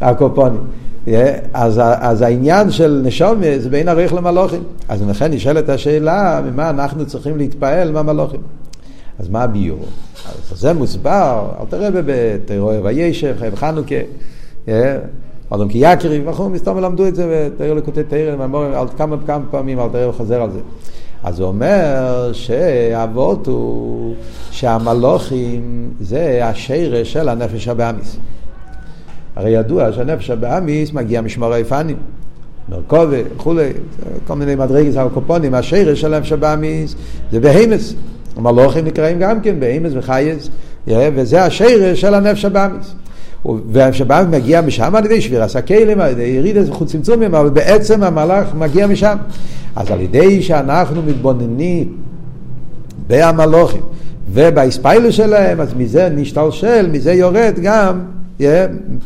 [0.00, 0.60] הקופונים.
[1.54, 4.62] אז, אז העניין של נשומה זה בין ערך למלוכים.
[4.88, 8.40] אז לכן נשאלת השאלה, ממה אנחנו צריכים להתפעל מהמלוכים.
[9.18, 9.84] אז מה הביור?
[10.52, 13.94] אז זה מוסבר, אל תראה בתיאוריה וישב, חייב חנוכה,
[15.50, 19.80] אדם כי יקרי, וכו', מסתום למדו את זה בתיאוריה לקוטי תיאוריה, על כמה כמה פעמים
[19.80, 20.58] אל תראה וחוזר על זה.
[21.24, 24.14] אז הוא אומר שהאבות הוא
[24.50, 28.16] שהמלוכים זה השרש של הנפש הבאמיס.
[29.36, 31.96] הרי ידוע שהנפש הבאמיס מגיע משמורי פנים,
[32.68, 33.70] מרכובה וכולי,
[34.26, 36.94] כל מיני מדרגס הקופונים, השרש של הנפש הבאמיס
[37.32, 37.94] זה בהמס.
[38.36, 40.50] המלוכים נקראים גם כן בהמס וחייס,
[40.86, 42.94] וזה השרש של הנפש הבאמיס.
[43.70, 48.86] והשבת מגיע משם על ידי שבירת הכלים, על ידי ירידת צמצומים, אבל בעצם המלאך מגיע
[48.86, 49.16] משם.
[49.76, 51.96] אז על ידי שאנחנו מתבוננים
[53.06, 53.82] בהמלוכים
[54.32, 58.00] ובאספיילוס שלהם, אז מזה נשתלשל, מזה יורד גם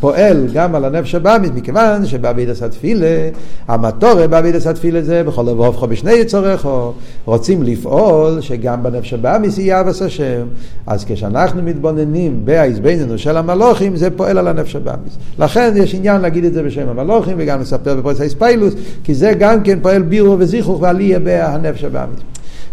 [0.00, 3.28] פועל גם על הנפש הבאמיס, מכיוון שבאבידס התפילה,
[3.68, 6.92] המטורת באבידס התפילה זה בכל לבובכו בשני יצורכו,
[7.24, 10.46] רוצים לפעול שגם בנפש הבאמיס יהיה אבס השם,
[10.86, 15.16] אז כשאנחנו מתבוננים בהעזבננו של המלוכים, זה פועל על הנפש הבאמיס.
[15.38, 19.62] לכן יש עניין להגיד את זה בשם המלוכים, וגם לספר בפרס האספיילוס, כי זה גם
[19.62, 22.20] כן פועל בירו וזיכוך ועלייה בהנפש הבאמיס.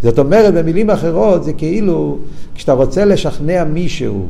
[0.04, 2.18] זאת אומרת, במילים אחרות, זה כאילו,
[2.56, 4.26] כשאתה רוצה לשכנע מישהו,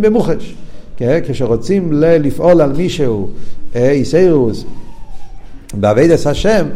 [0.00, 0.54] במוחש.
[0.96, 1.18] כן?
[1.28, 3.30] כשרוצים לפעול על מישהו,
[3.74, 4.64] איסיירוס,
[5.74, 6.66] בעבידת השם,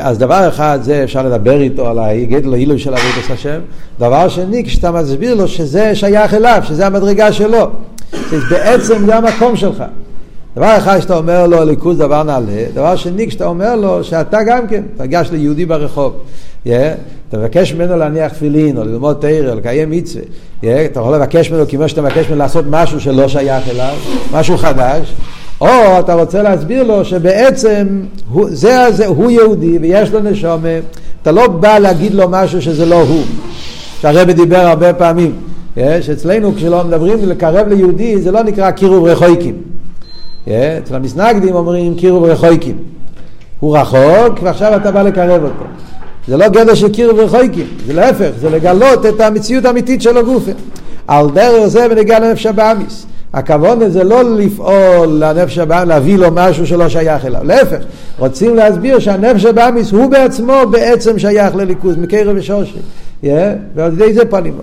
[0.00, 3.60] אז דבר אחד זה אפשר לדבר איתו על הגדל ההילוי של עבידת השם,
[3.98, 7.70] דבר שני כשאתה מסביר לו שזה שייך אליו, שזה המדרגה שלו,
[8.50, 9.84] בעצם זה המקום שלך.
[10.56, 14.66] דבר אחד שאתה אומר לו ליכוז דבר נעלה, דבר שני כשאתה אומר לו שאתה גם
[14.66, 16.12] כן, תרגש ליהודי ברחוב,
[16.66, 16.70] yeah,
[17.28, 20.22] תבקש ממנו להניח תפילין או ללמוד תרא, לקיים מצווה,
[20.62, 23.94] yeah, אתה יכול לבקש ממנו כמו שאתה מבקש ממנו לעשות משהו שלא שייך אליו,
[24.32, 25.12] משהו חדש,
[25.60, 27.86] או אתה רוצה להסביר לו שבעצם
[28.30, 30.78] הוא, זה, זה, הוא יהודי ויש לו נשומה,
[31.22, 33.22] אתה לא בא להגיד לו משהו שזה לא הוא,
[34.00, 35.32] שהרבא דיבר הרבה פעמים,
[35.76, 39.69] yeah, שאצלנו כשלא מדברים לקרב ליהודי זה לא נקרא קירוב רחויקים
[40.52, 42.76] אצל המסנגדים אומרים קירוב רחויקים.
[43.60, 45.64] הוא רחוק ועכשיו אתה בא לקרב אותו.
[46.28, 50.50] זה לא גדר של קירוב רחויקים, זה להפך, זה לגלות את המציאות האמיתית של הגופה.
[51.06, 53.06] על דרך זה בנגיע לנפש הבאמיס.
[53.32, 57.44] הכוון זה לא לפעול לנפש הבאמיס, להביא לו משהו שלא שייך אליו.
[57.44, 57.84] להפך,
[58.18, 62.78] רוצים להסביר שהנפש הבאמיס הוא בעצמו בעצם שייך לליכוז, מקרב ושושי.
[63.24, 63.26] Yeah,
[63.74, 64.54] ועל ידי זה פועלים.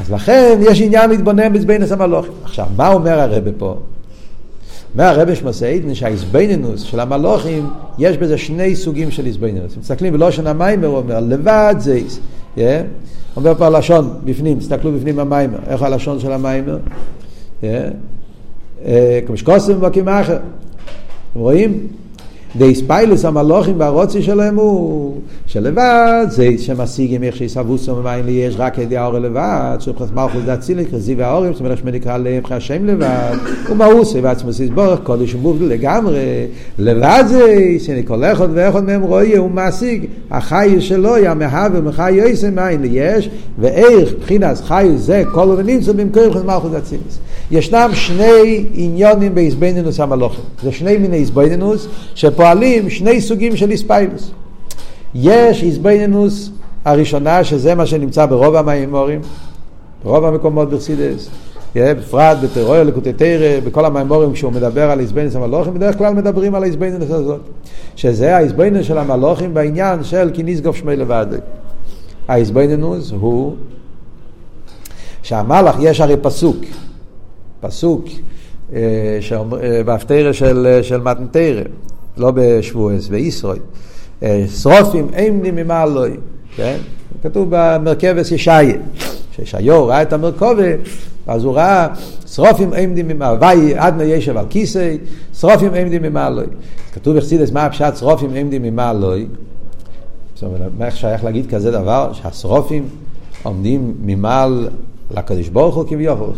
[0.00, 2.32] אז לכן יש עניין להתבונן בזבנס המלוכים.
[2.44, 3.76] עכשיו, מה אומר הרבה פה?
[4.96, 9.76] אומר הרבי שמסעידן שהאיזבנינוס של המלוכים, יש בזה שני סוגים של איזבנינוס.
[9.80, 12.20] מסתכלים בלושן המיימר, הוא אומר, לבד זה איז.
[12.56, 12.60] Yeah.
[13.36, 16.78] אומר פה הלשון בפנים, תסתכלו בפנים המיימר, איך הלשון של המיימר?
[17.62, 17.64] Yeah.
[18.82, 18.86] Uh,
[19.26, 20.38] כמו שקוסם ובקים אחר.
[21.34, 21.86] רואים?
[22.56, 28.96] דאיספיילוס המלוכים והרוצי שלהם הוא שלבד זה שמשיגים איך שיסבוסו ממים לי יש רק ידי
[28.96, 33.36] האור לבד שופחס מלכוס דאציליק רזיב האורים זאת אומרת שנקרא להם השם לבד
[33.70, 36.46] ומאוסי ועצמוס יסבורך קודש ומובדל לגמרי
[36.78, 42.54] לבד זה שאני כל אחד ואחד מהם רואה הוא משיג החי שלו ימהב ומחי יויסם
[42.54, 47.06] מים לי יש ואיך מבחינת חי זה כל ונמצא במקום חס מלכוס דאציליק
[47.50, 54.30] ישנם שני עניונים באיזבנינוס המלוכים זה שני מיני איזבנינוס שפה פועלים שני סוגים של איספיילוס.
[55.18, 56.50] יש איסבייננוס
[56.84, 59.20] הראשונה, שזה מה שנמצא ברוב המימורים,
[60.04, 61.30] ברוב המקומות ברסידס,
[61.74, 66.62] בפרט בטרור, לקוטי תרא, בכל המימורים כשהוא מדבר על איסבייננוס המלוכים, בדרך כלל מדברים על
[66.62, 67.40] האיסבייננוס הזאת,
[67.96, 71.26] שזה האיסבייננוס של המלוכים בעניין של כי נסגוף שמי לבד.
[72.28, 73.56] האיסבייננוס הוא
[75.22, 76.56] שהמלאך יש הרי פסוק,
[77.60, 78.04] פסוק
[78.72, 79.18] אה,
[79.62, 81.62] אה, בהפטרה של, של מתנתרא,
[82.16, 83.58] לא בשבועס, בישראל.
[84.22, 86.16] אה, שרופים עמדים ממעלוי,
[86.56, 86.76] כן?
[87.22, 88.76] כתוב במרכבס ישעיה.
[89.32, 90.72] כשישעיו ראה את המרכובה,
[91.26, 91.88] אז הוא ראה
[92.26, 94.96] שרופים עמדים ממעלוי, עדנה ישב על כיסא,
[95.34, 96.46] שרופים עמדים ממעלוי.
[96.92, 99.26] כתוב בחסידס מה הפשט שרופים עמדים ממעלוי.
[100.34, 102.88] זאת אומרת, איך שייך להגיד כזה דבר, שהשרופים
[103.42, 104.68] עומדים ממעל
[105.10, 106.30] לקדוש ברוך הוא כביכול,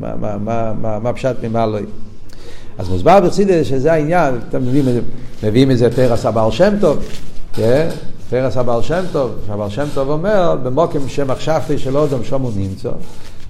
[0.00, 1.82] מה הפשט ממעלוי?
[2.78, 4.86] אז מוסבר בחסידס שזה העניין, אתם מביאים,
[5.42, 6.98] מביאים את זה תרס הבעל שם טוב,
[7.52, 7.88] כן?
[8.30, 12.90] תרס הבעל שם טוב, שהבעל שם טוב אומר, במוקם שמחשבתי של אודום שום הוא נמצא,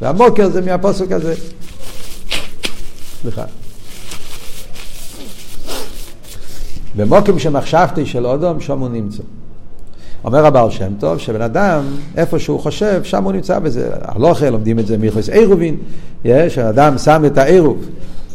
[0.01, 1.35] והמוקר זה מהפוסק הזה.
[3.23, 3.45] סליחה.
[6.97, 9.23] במוקם שמחשבתי של אודום שום הוא נמצא.
[10.25, 11.85] אומר הבעל שם טוב, שבן אדם,
[12.17, 13.91] איפה שהוא חושב, שם הוא נמצא בזה.
[14.03, 15.77] הלוכה, לומדים את זה מיחוס עירובין,
[16.49, 17.85] שאדם שם את העירוב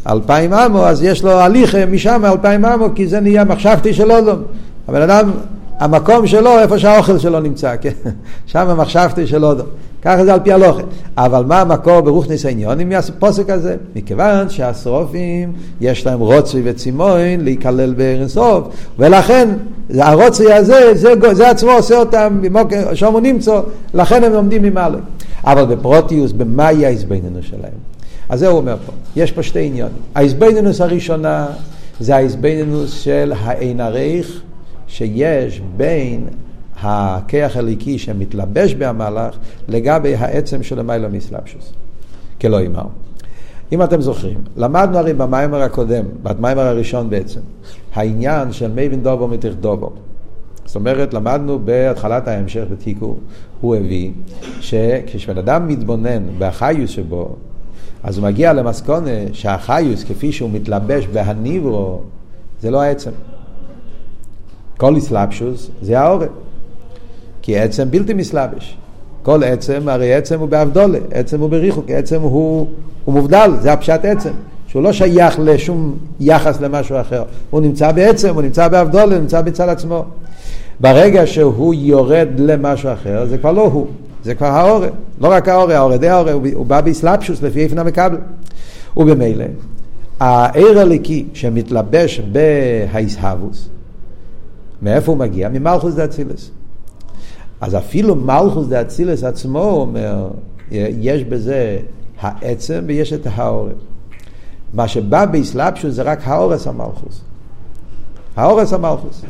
[0.08, 4.42] אלפיים אמו, אז יש לו הליך משם אלפיים אמו, כי זה נהיה מחשבתי של אודום.
[4.88, 5.32] הבן אדם,
[5.80, 7.90] המקום שלו, איפה שהאוכל שלו נמצא, כן?
[8.52, 9.68] שם מחשבתי של אודום.
[10.02, 10.84] ככה זה על פי הלוכת.
[11.18, 13.76] אבל מה המקור ברוך ניס העניונים מהפוסק הזה?
[13.96, 18.68] מכיוון שהשרופים יש להם רוצוי וצימון להיכלל בארנסוף,
[19.00, 19.50] ולכן
[19.98, 22.42] הרוצוי הזה, זה, זה עצמו עושה אותם,
[23.06, 23.60] הוא נמצא,
[23.94, 24.98] לכן הם לומדים ממעלה.
[25.44, 27.93] אבל בפרוטיוס, במאי ההזבננו שלהם?
[28.30, 28.92] אז זה הוא אומר פה.
[29.16, 30.02] יש פה שתי עניונים.
[30.16, 31.48] ההזבנינוס הראשונה
[32.00, 34.42] זה ההזבנינוס של האין עריך
[34.88, 36.28] שיש בין
[36.82, 41.74] הכיח הליקי שמתלבש בהמלאך לגבי העצם של המילה מסלבשוס.
[42.42, 42.86] כלא אימר.
[43.72, 47.40] אם אתם זוכרים, למדנו הרי במיימר הקודם, במיימר הראשון בעצם,
[47.94, 49.92] העניין של מבין דובו מתך דובו.
[50.66, 53.16] זאת אומרת, למדנו בהתחלת ההמשך בתיקו,
[53.62, 54.12] הוא הביא
[54.60, 57.36] שכשבן אדם מתבונן בחיוס שבו,
[58.04, 62.02] אז הוא מגיע למסקונה שהחיוס כפי שהוא מתלבש בהניברו,
[62.62, 63.12] זה לא העצם.
[64.78, 66.30] כל אסלאפשוס זה העורף.
[67.42, 68.78] כי עצם בלתי מסלבש.
[69.24, 72.68] כל עצם, הרי עצם הוא באבדולה, עצם הוא בריחוק, עצם הוא,
[73.06, 74.32] הוא מובדל, זה הפשט עצם.
[74.68, 77.24] שהוא לא שייך לשום יחס למשהו אחר.
[77.50, 80.06] הוא נמצא בעצם, הוא נמצא באבדולה, הוא נמצא בצד עצמו.
[80.80, 83.88] ברגע שהוא יורד למשהו אחר, זה כבר לא הוא,
[84.24, 84.88] זה כבר האורא.
[85.22, 88.18] לא רק האורא, האורא די האורא, הוא, הוא בא באסלאפשוס לפי איפן המקבל.
[88.98, 89.46] ובמילא,
[90.20, 93.70] העיר הליקי שמתלבש בהאיסהבוס,
[94.82, 95.50] מאיפה הוא מגיע?
[95.50, 96.52] ממלכוס דאצילס.
[97.62, 100.28] אז אפילו מלכוס דאצילס עצמו אומר,
[100.72, 101.78] יש בזה
[102.20, 103.72] העצם ויש את האורם.
[104.74, 107.22] מה שבא באסלאפשוס זה רק האורס המלכוס.
[108.36, 109.22] האורס המלכוס.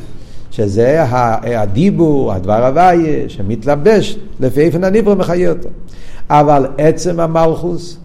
[0.54, 1.04] שזה
[1.44, 5.68] הדיבור, הדבר הוויה, שמתלבש לפי איפן הניברו מחיה אותו.
[6.30, 7.96] אבל עצם המלכוס,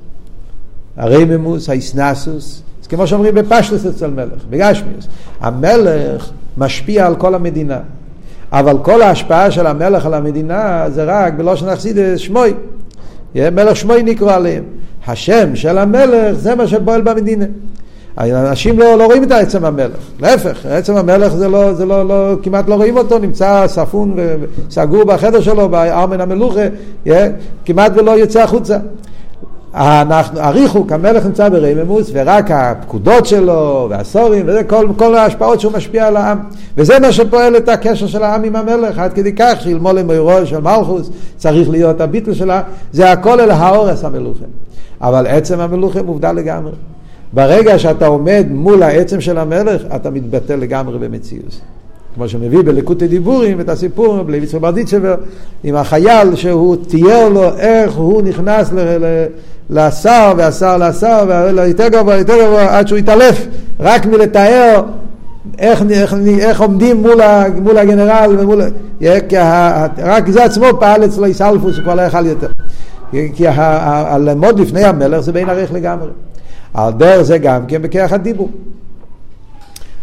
[0.97, 5.07] הרממוס, האיסנסוס, זה כמו שאומרים בפשטוס אצל מלך, בגשמיוס.
[5.39, 7.79] המלך משפיע על כל המדינה.
[8.51, 12.53] אבל כל ההשפעה של המלך על המדינה זה רק בלושן אכסידס שמוי.
[13.35, 14.63] מלך שמוי נקרא עליהם.
[15.07, 17.45] השם של המלך זה מה שפועל במדינה.
[18.17, 22.35] אנשים לא, לא רואים את עצם המלך, להפך, עצם המלך זה לא, זה לא, לא,
[22.43, 24.15] כמעט לא רואים אותו, נמצא ספון
[24.67, 26.61] וסגור בחדר שלו, בארמן המלוכה,
[27.65, 28.77] כמעט ולא יוצא החוצה.
[29.75, 36.07] אנחנו, הריחוק, המלך נמצא ברממוס, ורק הפקודות שלו, והסורים, וזה כל, כל ההשפעות שהוא משפיע
[36.07, 36.39] על העם.
[36.77, 40.59] וזה מה שפועל את הקשר של העם עם המלך, עד כדי כך שילמול למוירו של
[40.59, 44.47] מלכוס, צריך להיות הביטל שלה, זה הכל אל האורס המלוכים.
[45.01, 46.71] אבל עצם המלוכים מובדל לגמרי.
[47.33, 51.61] ברגע שאתה עומד מול העצם של המלך, אתה מתבטל לגמרי במציאות.
[52.15, 55.15] כמו שמביא בלקוטי דיבורים את הסיפור בלוויצר ברדיצ'בר
[55.63, 58.73] עם החייל שהוא תיאר לו איך הוא נכנס
[59.69, 63.47] לשר והשר לשר ויותר גבוה יותר גבוה עד שהוא התעלף
[63.79, 64.81] רק מלתאר
[65.59, 68.61] איך, איך, איך עומדים מול, ה, מול הגנרל ומול,
[69.29, 72.47] כי ה, רק זה עצמו פעל אצלו איסלפוס הוא כבר לא יכל יותר
[73.11, 76.09] כי הלמוד לפני המלך זה בין ערך לגמרי
[76.73, 78.49] על דרך זה גם כן בכרך הדיבור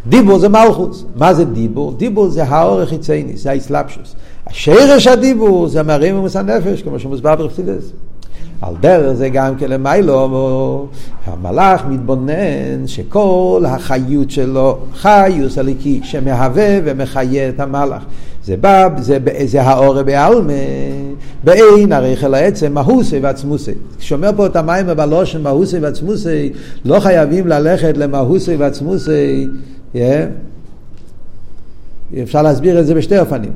[0.08, 1.04] דיבור זה מלכוס.
[1.16, 1.92] מה זה דיבור?
[1.92, 4.14] דיבור זה האורך חיצייני, זה האסלאפשוס.
[4.46, 7.92] השרש הדיבור זה מרים ומוס הנפש, כמו שמוסבר ברפסידס.
[8.62, 10.88] על דרך זה גם כן למיילו,
[11.26, 18.02] המלאך מתבונן שכל החיות שלו, חיוס הליקי, שמהווה ומחיה את המלאך.
[18.46, 20.52] זה בא, זה, זה האורה בעלמה,
[21.44, 23.72] באין הרייכל העצם, מהוסי ועצמוסי.
[24.00, 26.52] שומר פה את המים בלושן מהוסי ועצמוסי,
[26.84, 29.46] לא חייבים ללכת למהוסי ועצמוסי.
[32.22, 33.52] אפשר להסביר את זה בשתי אופנים.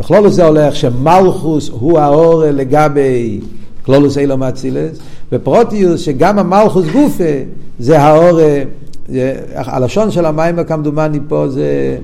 [0.00, 3.40] בכלולוס זה הולך שמלכוס הוא האור לגבי
[3.84, 4.98] כלולוס אילו מאצילס,
[5.32, 7.24] ופרוטיוס שגם המלכוס גופה
[7.78, 8.40] זה האור,
[9.54, 11.96] הלשון של המיימר כמדומני פה זה,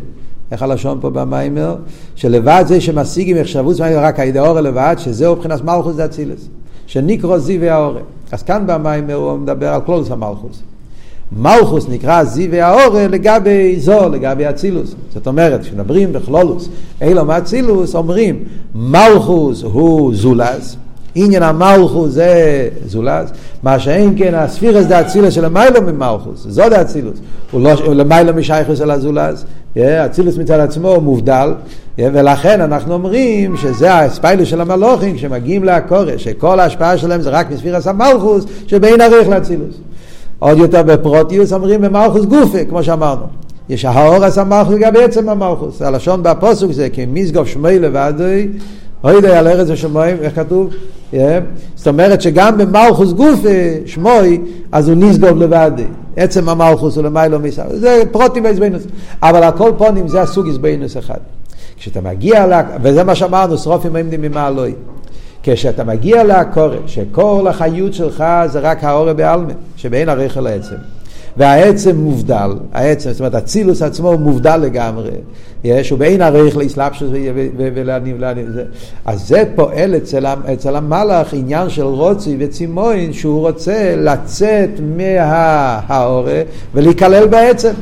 [0.52, 1.76] איך הלשון פה במיימר?
[2.14, 6.48] שלבד זה שמשיגים מחשבות רק הידי אור לבד, שזהו מבחינת מלכוס זה אצילס,
[6.86, 7.94] שניקרו זיו האור.
[8.32, 10.62] אז כאן במיימר הוא מדבר על כלולוס המלכוס.
[11.32, 14.94] מלכוס נקרא זיווי האורל לגבי זו, לגבי אצילוס.
[15.14, 16.68] זאת אומרת, כשמדברים בכלולוס,
[17.00, 20.76] אילום אצילוס, אומרים מלכוס הוא זולז,
[21.24, 23.28] עניין המלכוס זה זולז,
[23.62, 27.18] מה שאין כן הספירס דה אצילוס של המיילו ממלכוס, זו דה אצילוס,
[27.50, 29.44] הוא לא, למיילו משייכוס של הזולז,
[29.78, 31.54] אצילוס מצד עצמו הוא מובדל,
[31.98, 37.86] ולכן אנחנו אומרים שזה הספיילוס של המלוכים, כשמגיעים להקורש, שכל ההשפעה שלהם זה רק מספירס
[37.86, 39.74] המלכוס, שבין ערך לאצילוס.
[40.38, 43.22] עוד יותר בפרוטיוס אומרים במלכוס גופה, כמו שאמרנו.
[43.68, 45.82] יש האורס המלכוס לגבי עצם המלכוס.
[45.82, 48.48] הלשון בפוסוק זה כמסגוף שמי לבדוי,
[49.04, 50.74] אוי יודע על ארץ ושמיים, איך כתוב?
[51.74, 53.40] זאת אומרת שגם במלכוס גוף
[53.86, 54.40] שמוי,
[54.72, 55.72] אז הוא נסגוב לבד.
[56.16, 57.62] עצם המלכוס הוא למיילו מיסה.
[57.68, 58.82] זה פרוטים בעזבנוס.
[59.22, 61.18] אבל על כל פונים זה הסוג עזבנוס אחד.
[61.76, 64.74] כשאתה מגיע, לה, וזה מה שאמרנו, שרופים עמדים ממעלוי.
[65.42, 70.76] כשאתה מגיע לעקורת, שכל החיות שלך זה רק האורה בעלמה, שבאין הרכל העצם.
[71.38, 75.10] והעצם מובדל, העצם, זאת אומרת הצילוס עצמו הוא מובדל לגמרי,
[75.64, 77.10] יש, הוא באין ערך לאסלאפשוס
[77.56, 78.20] ולענים,
[79.04, 86.42] אז זה פועל אצל, אצל המלאך עניין של רוצי וצימוין שהוא רוצה לצאת מהאורה
[86.74, 87.72] ולהיכלל בעצם.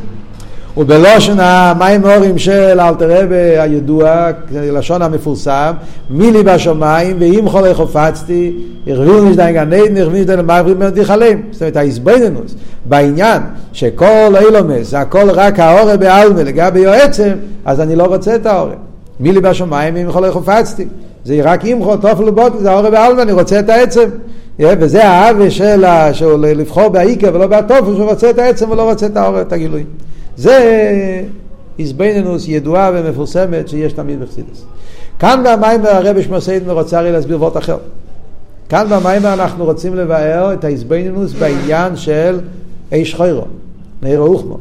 [0.77, 5.73] ובלושן המים הורים של אלתר רבי הידוע, לשון המפורסם,
[6.11, 8.53] מילי בשמיים, ואם חולי חופצתי,
[8.87, 11.43] הרביעו נשדיין גן עדן, הרביעו נשדיין למעברים דיכלים.
[11.51, 17.33] זאת אומרת, ההסבדנוס בעניין שכל אילומס, הכל רק האורה בעלמה לגבי יועצם,
[17.65, 18.75] אז אני לא רוצה את האורה.
[19.21, 20.87] מילי בשמיים, ואם חולי חופצתי.
[21.25, 24.09] זה רק אימחו, תופל ובוטל, זה האורה בעלמה, אני רוצה את העצם.
[24.61, 29.41] וזה האווה של לבחור בעיקר ולא בהתופל, שהוא רוצה את העצם ולא רוצה את האורה,
[29.41, 29.87] את הגילויים.
[30.37, 30.93] זה
[31.79, 34.65] איזבנינוס ידועה ומפורסמת שיש תמיד בחסידס.
[35.19, 37.79] כאן במיימר הרבי שמוסיידן רוצה הרי להסביר וורט אחר.
[38.69, 42.41] כאן במיימר אנחנו רוצים לבאר את האיזבנינוס בעניין של
[42.93, 43.45] איש חוירו,
[44.03, 44.59] נעיר אוכמו.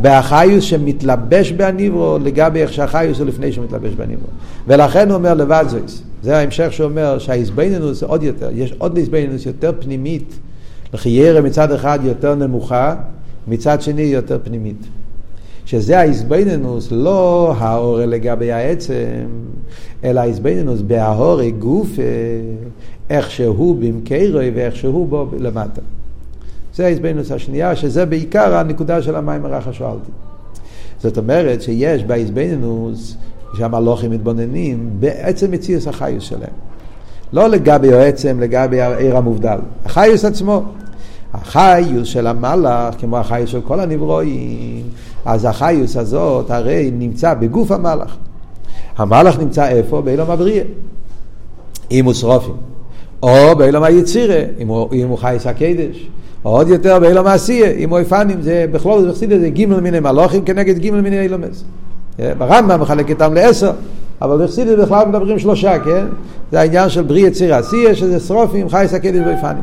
[0.00, 4.26] באחיוס שמתלבש בהניברו לגבי איך שהחיוס הוא לפני שהוא מתלבש בהניברו.
[4.66, 6.02] ולכן הוא אומר לבד זויס.
[6.22, 10.34] זה ההמשך שאומר שהאיזבנינוס עוד יותר, יש עוד איזבנינוס יותר פנימית,
[10.92, 12.94] לחיירה מצד אחד יותר נמוכה,
[13.48, 14.86] מצד שני יותר פנימית.
[15.66, 19.26] שזה ההזבנינוס, לא האורה לגבי העצם,
[20.04, 21.88] אלא ההזבנינוס בהאורה גוף,
[23.10, 25.80] איך שהוא במקרוי ואיך שהוא בו למטה.
[26.74, 30.10] זה ההזבנינוס השנייה, שזה בעיקר הנקודה של המים הרחה שאלתי.
[30.98, 33.16] זאת אומרת שיש בהזבנינוס,
[33.56, 36.54] שהמלוכים מתבוננים, בעצם מציאוס החיוס שלהם.
[37.32, 39.58] לא לגבי העצם, לגבי העיר המובדל.
[39.84, 40.62] החיוס עצמו.
[41.34, 44.82] החיוס של המלאך, כמו החיוס של כל הנברואים,
[45.24, 48.16] אז החיוס הזאת הרי נמצא בגוף המלאך.
[48.96, 50.00] המלאך נמצא איפה?
[50.00, 50.64] באילום הבריאה.
[51.90, 52.54] אם הוא שרופים.
[53.22, 56.08] או באילום היצירה, אם הוא, אם הוא חייס הקדש.
[56.44, 60.00] או עוד יותר באילום העשייה, אם הוא יפנים, זה בכלול, זה בחסידה, זה גימל מיני
[60.00, 61.64] מלוכים כנגד גימל מיני אילומס.
[62.38, 63.72] ברמב"ם מחלק איתם לעשר,
[64.22, 66.06] אבל בחסידה בכלל מדברים שלושה, כן?
[66.52, 69.62] זה העניין של בריא יציר עשייה, שזה שרופים, חייס הקדש ויפנים.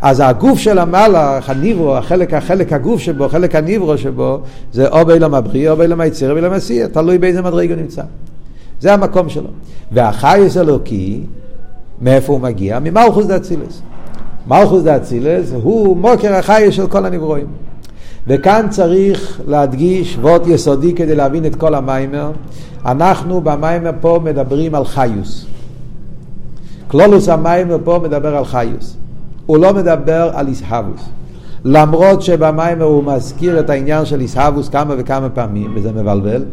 [0.00, 4.40] אז הגוף של המלאך, הניברו, החלק, החלק הגוף שבו, חלק הניברו שבו,
[4.72, 8.02] זה או באילם הבריא, או באילם היציר, או באילם הסיע, תלוי באיזה מדרג הוא נמצא.
[8.80, 9.48] זה המקום שלו.
[9.92, 11.20] והחייס אלוקי,
[12.00, 12.78] מאיפה הוא מגיע?
[12.78, 13.82] ממלכוס דאצילס.
[14.46, 17.46] מלכוס דאצילס הוא מוקר החייס של כל הנברואים.
[18.26, 22.30] וכאן צריך להדגיש וורט יסודי כדי להבין את כל המיימר.
[22.86, 25.46] אנחנו במיימר פה מדברים על חיוס.
[26.88, 28.96] קלולוס המיימר פה מדבר על חיוס.
[29.46, 31.08] הוא לא מדבר על איסהבוס.
[31.64, 36.44] למרות שבמיימר הוא מזכיר את העניין של איסהבוס כמה וכמה פעמים, וזה מבלבל,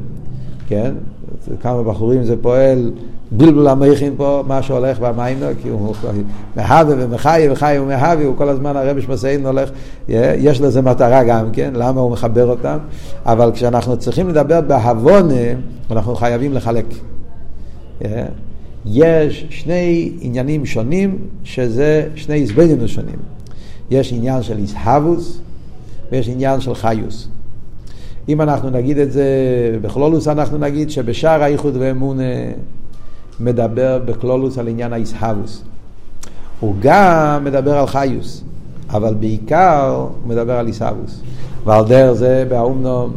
[0.67, 0.93] כן?
[1.61, 2.91] כמה בחורים זה פועל
[3.31, 5.93] בלבל המכין פה, מה שהולך במיימר, כי הוא
[6.55, 9.69] מהווה ומחיה וחיה ומהווה, הוא כל הזמן הרבי שמסיין הולך,
[10.37, 12.77] יש לזה מטרה גם כן, למה הוא מחבר אותם,
[13.25, 15.33] אבל כשאנחנו צריכים לדבר בהבונה,
[15.91, 16.85] אנחנו חייבים לחלק.
[18.85, 23.19] יש שני עניינים שונים, שזה שני איזבנינוס שונים.
[23.91, 25.39] יש עניין של איסהבוס
[26.11, 27.27] ויש עניין של חיוס.
[28.29, 29.27] אם אנחנו נגיד את זה
[29.81, 32.23] בכלולוס, אנחנו נגיד שבשער האיחוד ואמונה
[33.39, 35.63] מדבר בכלולוס על עניין האיסהבוס.
[36.59, 38.43] הוא גם מדבר על חיוס,
[38.89, 41.21] אבל בעיקר הוא מדבר על איסהבוס.
[41.63, 43.13] ועל דרך זה באומנום,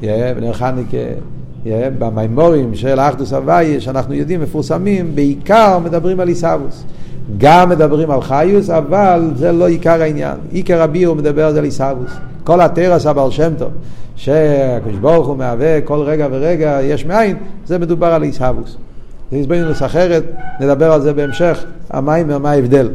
[0.00, 0.96] בנר חניקה,
[1.98, 6.84] במימורים של האחדוס הוויה, שאנחנו יודעים, מפורסמים, בעיקר מדברים על עיסאוווס.
[7.38, 10.36] גם מדברים על חיוס, אבל זה לא עיקר העניין.
[10.50, 12.12] עיקר הביאו הוא מדבר על עיסאוווס.
[12.44, 13.70] כל התרס הבעל שם טוב,
[14.16, 18.76] שהקדוש ברוך הוא מהווה כל רגע ורגע יש מאין, זה מדובר על עיסאוווס.
[19.30, 20.24] זה הסברינוס אחרת,
[20.60, 22.88] נדבר על זה בהמשך, המיימר, מה ההבדל.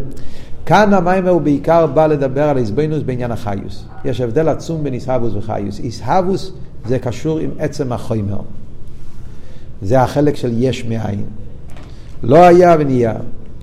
[0.65, 3.85] כאן המיימר הוא בעיקר בא לדבר על הסברינוס בעניין החיוס.
[4.05, 5.79] יש הבדל עצום בין איסהבוס וחיוס.
[5.79, 6.51] איסהבוס
[6.85, 8.39] זה קשור עם עצם החומר.
[9.81, 11.23] זה החלק של יש מאין.
[12.23, 13.13] לא היה ונהיה.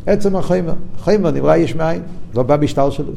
[0.07, 0.75] עצם החומר.
[0.99, 2.03] חומר נברא יש מאין,
[2.35, 3.13] לא בא בשטר שלו.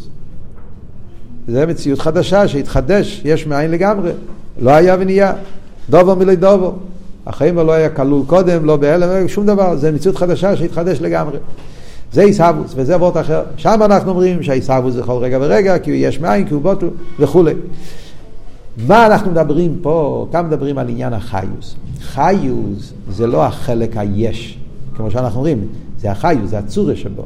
[1.47, 4.11] זה מציאות חדשה שהתחדש, יש מאין לגמרי.
[4.59, 5.33] לא היה ונהיה.
[5.89, 6.73] דובו מילי דובו.
[7.27, 9.75] החומר לא היה כלול קודם, לא בהלם, שום דבר.
[9.75, 11.37] זה מציאות חדשה שהתחדש לגמרי.
[12.13, 13.43] זה עיסאוווס, וזה אבות אחר.
[13.57, 16.87] שם אנחנו אומרים שהעיסאוווס זה כל רגע ורגע, כי הוא יש מאין, כי הוא בוטל
[17.19, 17.53] וכולי.
[18.85, 20.27] מה אנחנו מדברים פה?
[20.31, 21.75] כאן מדברים על עניין החיוס.
[22.01, 24.59] חיוס זה לא החלק היש,
[24.95, 25.67] כמו שאנחנו אומרים,
[25.97, 27.25] זה החיוס, זה הצורה שבו,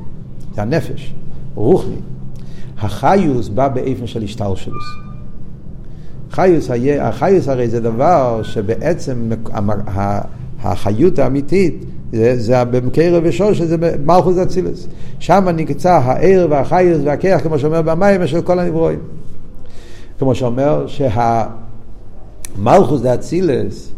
[0.55, 1.13] זה הנפש,
[1.55, 1.95] רוחני.
[2.77, 4.83] החיוס בא באיפן של השתלשלוס.
[6.31, 9.29] חיוס, החיוס הרי זה דבר שבעצם
[10.59, 13.75] החיות האמיתית זה, זה במקרה ושור שזה
[14.05, 14.87] מלכוס אצילס.
[15.19, 18.99] שם נקצה הער והחיוס והכיח, כמו שאומר במים, של כל הנברואים.
[20.21, 20.85] כמו שאומר
[22.57, 23.91] שהמלכוס דאצילס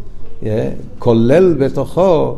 [1.00, 2.36] כולל בתוכו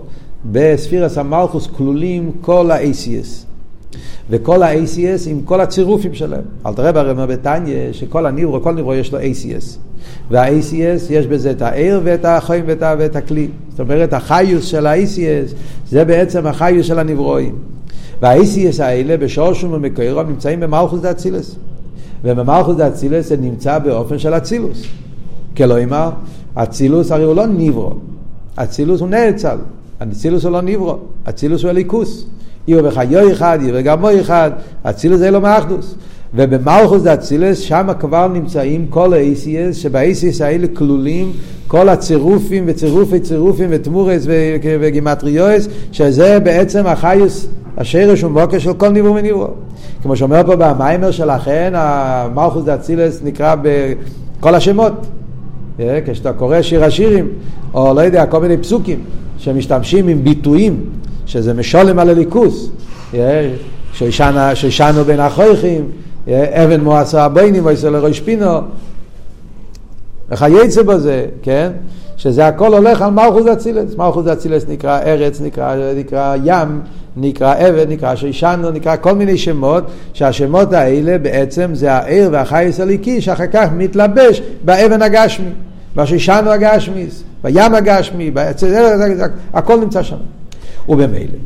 [0.51, 3.45] בספירס המלכוס כלולים כל ה-ACS.
[4.29, 6.41] וכל ה-ACS עם כל הצירופים שלהם.
[6.65, 9.77] אל תראה ברמר בתניא שכל הניברו, כל ניברו יש לו ACS.
[10.31, 13.47] וה-ACS יש בזה את הער ואת החיים ואת, ואת הכלי.
[13.69, 15.55] זאת אומרת החיוס של ה-ACS
[15.89, 17.55] זה בעצם החיוס של הנברואים.
[18.21, 21.55] וה-ACS האלה בשורשום ומקורו נמצאים במלכוס דאצילס.
[22.23, 24.83] ובמלכוס דאצילס זה נמצא באופן של אצילוס.
[25.57, 26.09] כלומר,
[26.55, 27.93] אצילוס הרי הוא לא ניברו.
[28.55, 29.57] אצילוס הוא נאצל.
[30.03, 30.97] אצילוס הוא לא ניברו.
[31.29, 32.25] אצילוס הוא אליקוס.
[32.67, 34.51] יהיו בחיו אחד, יהיו בגמו אחד,
[34.83, 35.95] אצילוס זה לא מאחדוס.
[36.35, 41.31] ובמלכוס דאצילס, שם כבר נמצאים כל ה-ACS, האלה כלולים
[41.67, 44.23] כל הצירופים וצירופי צירופים ותמורס
[44.79, 49.47] וגימטריואס, שזה בעצם החיוס, השרש ומוקר של כל ניבור וניבור.
[50.03, 54.93] כמו שאומר פה במיימר שלכן, המלכוס דאצילס נקרא בכל השמות.
[55.79, 57.27] אה, כשאתה קורא שיר השירים,
[57.73, 58.99] או לא יודע, כל מיני פסוקים
[59.37, 60.79] שמשתמשים עם ביטויים
[61.25, 62.69] שזה משולם על הליכוס,
[64.53, 65.83] שישנו בין החויכים,
[66.33, 68.59] אבן מועצה הביינים ויסו לראש פינו,
[70.29, 71.71] וכייצא בזה, כן?
[72.17, 73.95] שזה הכל הולך על מלכוס אצילס.
[73.97, 76.81] מלכוס אצילס נקרא ארץ, נקרא, נקרא ים,
[77.17, 83.21] נקרא אבן, נקרא שישנו, נקרא כל מיני שמות, שהשמות האלה בעצם זה העיר והחייס הליקי
[83.21, 85.49] שאחר כך מתלבש באבן הגשמי,
[85.95, 88.31] בשישנו הגשמיס, בים הגשמי,
[89.53, 90.15] הכל נמצא שם.
[90.89, 91.37] ובמילא,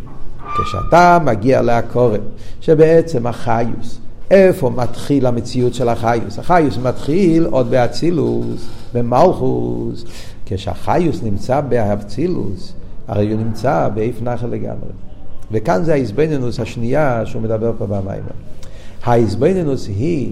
[0.64, 2.22] כשאתה מגיע לעקורת,
[2.62, 4.00] שבעצם החיוס,
[4.32, 6.40] איפה מתחיל המציאות של החיוס?
[6.40, 10.06] החיוס מתחיל עוד באצילוס, במלכוס.
[10.46, 12.74] כשהחיוס נמצא באצילוס,
[13.08, 14.90] הרי הוא נמצא באיף נחל לגמרי.
[15.52, 18.24] וכאן זה ההזבנינוס השנייה שהוא מדבר פה במים.
[19.04, 20.32] ההזבנינוס היא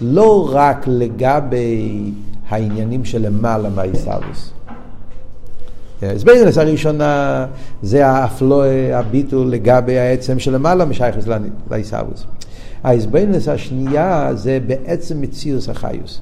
[0.00, 2.10] לא רק לגבי
[2.48, 4.50] העניינים שלמעלה מהאיסאוויס.
[6.02, 7.46] הסבינס הראשונה
[7.82, 11.24] זה האפלואי, הביטול לגבי העצם שלמעלה משייכס
[11.70, 12.24] לעיסאוויס.
[12.84, 16.20] ההסבינס השנייה זה בעצם מציאוס החיוס.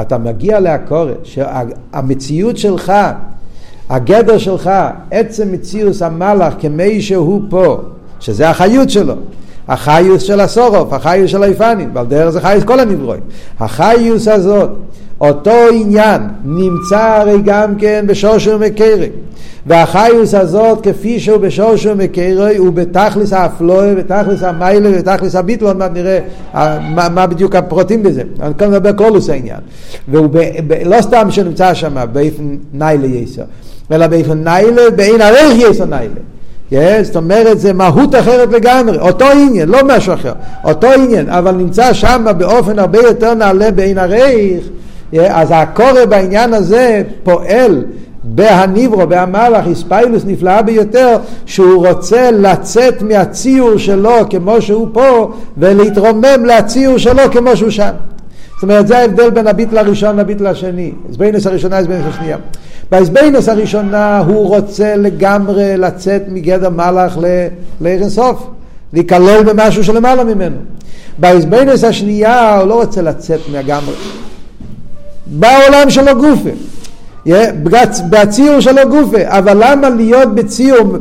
[0.00, 2.92] אתה מגיע לעקורת, שהמציאות שלך,
[3.90, 4.70] הגדר שלך,
[5.10, 7.80] עצם מציאוס המלאך כמי שהוא פה,
[8.20, 9.14] שזה החיות שלו.
[9.68, 13.22] החיוס של הסורוף, החיוס של היפנים, ועל דרך זה חיוס כל הנברואים.
[13.60, 14.70] החיוס הזאת,
[15.22, 19.08] אותו עניין נמצא הרי גם כן בשורשו מקרי.
[19.66, 25.90] והחיוס הזאת כפי שהוא בשורשו מקרי הוא בתכלס האפלואה, בתכלס המיילה, בתכלס הביטל, עוד מעט
[25.94, 26.18] נראה
[26.54, 28.22] מה, מה בדיוק הפרוטים בזה.
[28.40, 29.60] אני כאן מדבר קולוס העניין.
[30.08, 33.42] והוא ב, ב, לא סתם שנמצא שם באיפן ניילה יסר,
[33.92, 36.14] אלא באיפן ניילה, באין ערך יסר ניילה.
[36.72, 40.32] Yeah, זאת אומרת זה מהות אחרת לגמרי, אותו עניין, לא משהו אחר,
[40.64, 44.64] אותו עניין, אבל נמצא שם באופן הרבה יותר נעלה בעין הרייך,
[45.20, 47.84] אז הקורא בעניין הזה פועל
[48.24, 56.98] בהניברו, בהמלאך, איספיילוס נפלאה ביותר, שהוא רוצה לצאת מהציור שלו כמו שהוא פה, ולהתרומם לציור
[56.98, 57.92] שלו כמו שהוא שם.
[58.54, 60.92] זאת אומרת, זה ההבדל בין הביטל הראשון לביטל השני.
[61.10, 62.36] הסבינוס הראשונה, הסבינוס השנייה.
[62.90, 67.18] בהסבינוס הראשונה הוא רוצה לגמרי לצאת מגדר מלאך
[67.80, 68.46] לערן סוף,
[68.92, 70.56] להיכלל במשהו שלמעלה ממנו.
[71.18, 73.94] בהסבינוס השנייה הוא לא רוצה לצאת לגמרי.
[75.26, 76.50] בעולם שלו גופה.
[78.10, 80.96] בציור שלו גופה, אבל למה להיות בציור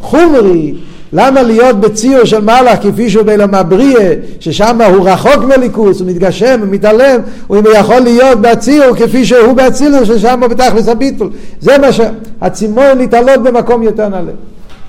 [0.00, 0.74] חומרי
[1.12, 6.60] למה להיות בציור של מלאך כפי שהוא בעולם הבריאה, ששם הוא רחוק מליכוס, הוא מתגשם,
[6.60, 11.30] הוא מתעלם, הוא יכול להיות בציור כפי שהוא בציור ששם הוא בתכלס הביטול.
[11.60, 14.32] זה מה שהצימון להתעלות במקום יותר נעלה.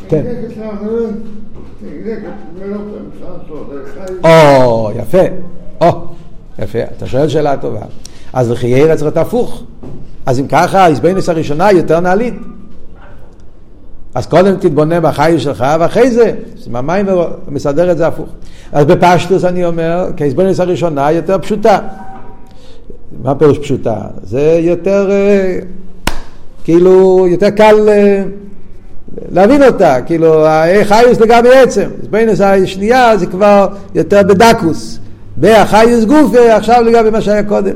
[0.09, 0.21] כן.
[4.23, 5.23] או, יפה.
[5.81, 5.91] או,
[6.59, 6.79] יפה.
[6.97, 7.81] אתה שואל שאלה טובה.
[8.33, 9.63] אז לכי ארץ צריך הפוך.
[10.25, 12.33] אז אם ככה, ההזבנס הראשונה יותר נעלית.
[14.15, 16.31] אז קודם תתבונן בחיים שלך, ואחרי זה,
[16.73, 17.05] המים
[17.47, 18.29] מסדר את זה הפוך.
[18.71, 21.79] אז בפשטוס אני אומר, כהסבנס הראשונה יותר פשוטה.
[23.23, 23.95] מה פירוש פשוטה?
[24.23, 25.59] זה יותר, אה,
[26.63, 28.23] כאילו, יותר קל אה,
[29.31, 30.45] להבין אותה, כאילו,
[30.83, 31.89] חיוס לגבי עצם.
[32.01, 34.99] הסבנס השנייה זה כבר יותר בדקוס.
[35.37, 37.75] בהחיוס גופי, עכשיו לגבי מה שהיה קודם.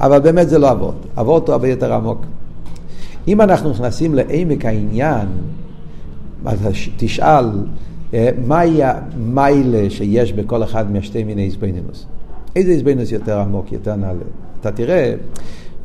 [0.00, 2.20] אבל באמת זה לא אבות, אבות הוא הרבה יותר עמוק.
[3.28, 5.28] אם אנחנו נכנסים לעמק העניין,
[6.44, 6.58] אז
[6.96, 7.44] תשאל,
[8.14, 12.06] אה, מהי המיילה שיש בכל אחד מהשתי מיני איזבנינוס?
[12.56, 14.24] איזה איזבנינוס יותר עמוק, יותר נעלה?
[14.60, 15.14] אתה תראה,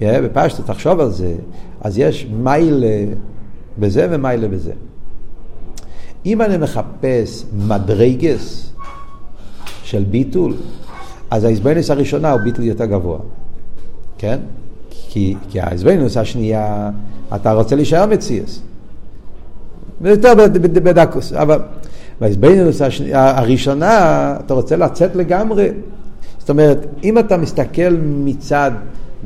[0.01, 1.33] אה, בפשטו, תחשוב על זה,
[1.81, 3.05] אז יש מיילה
[3.79, 4.71] בזה ומיילה בזה.
[6.25, 8.71] אם אני מחפש מדרגס
[9.83, 10.53] של ביטול,
[11.31, 13.17] אז האיזבנינוס הראשונה הוא ביטול יותר גבוה.
[14.17, 14.37] כן?
[14.89, 16.89] כי, כי האיזבנינוס השנייה,
[17.35, 18.61] אתה רוצה להישאר מציאס.
[20.01, 21.59] יותר בדקוס, אבל
[22.21, 22.81] באיזבנינוס
[23.13, 25.69] הראשונה, אתה רוצה לצאת לגמרי.
[26.39, 28.71] זאת אומרת, אם אתה מסתכל מצד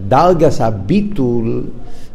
[0.08, 1.64] דרגס הביטול,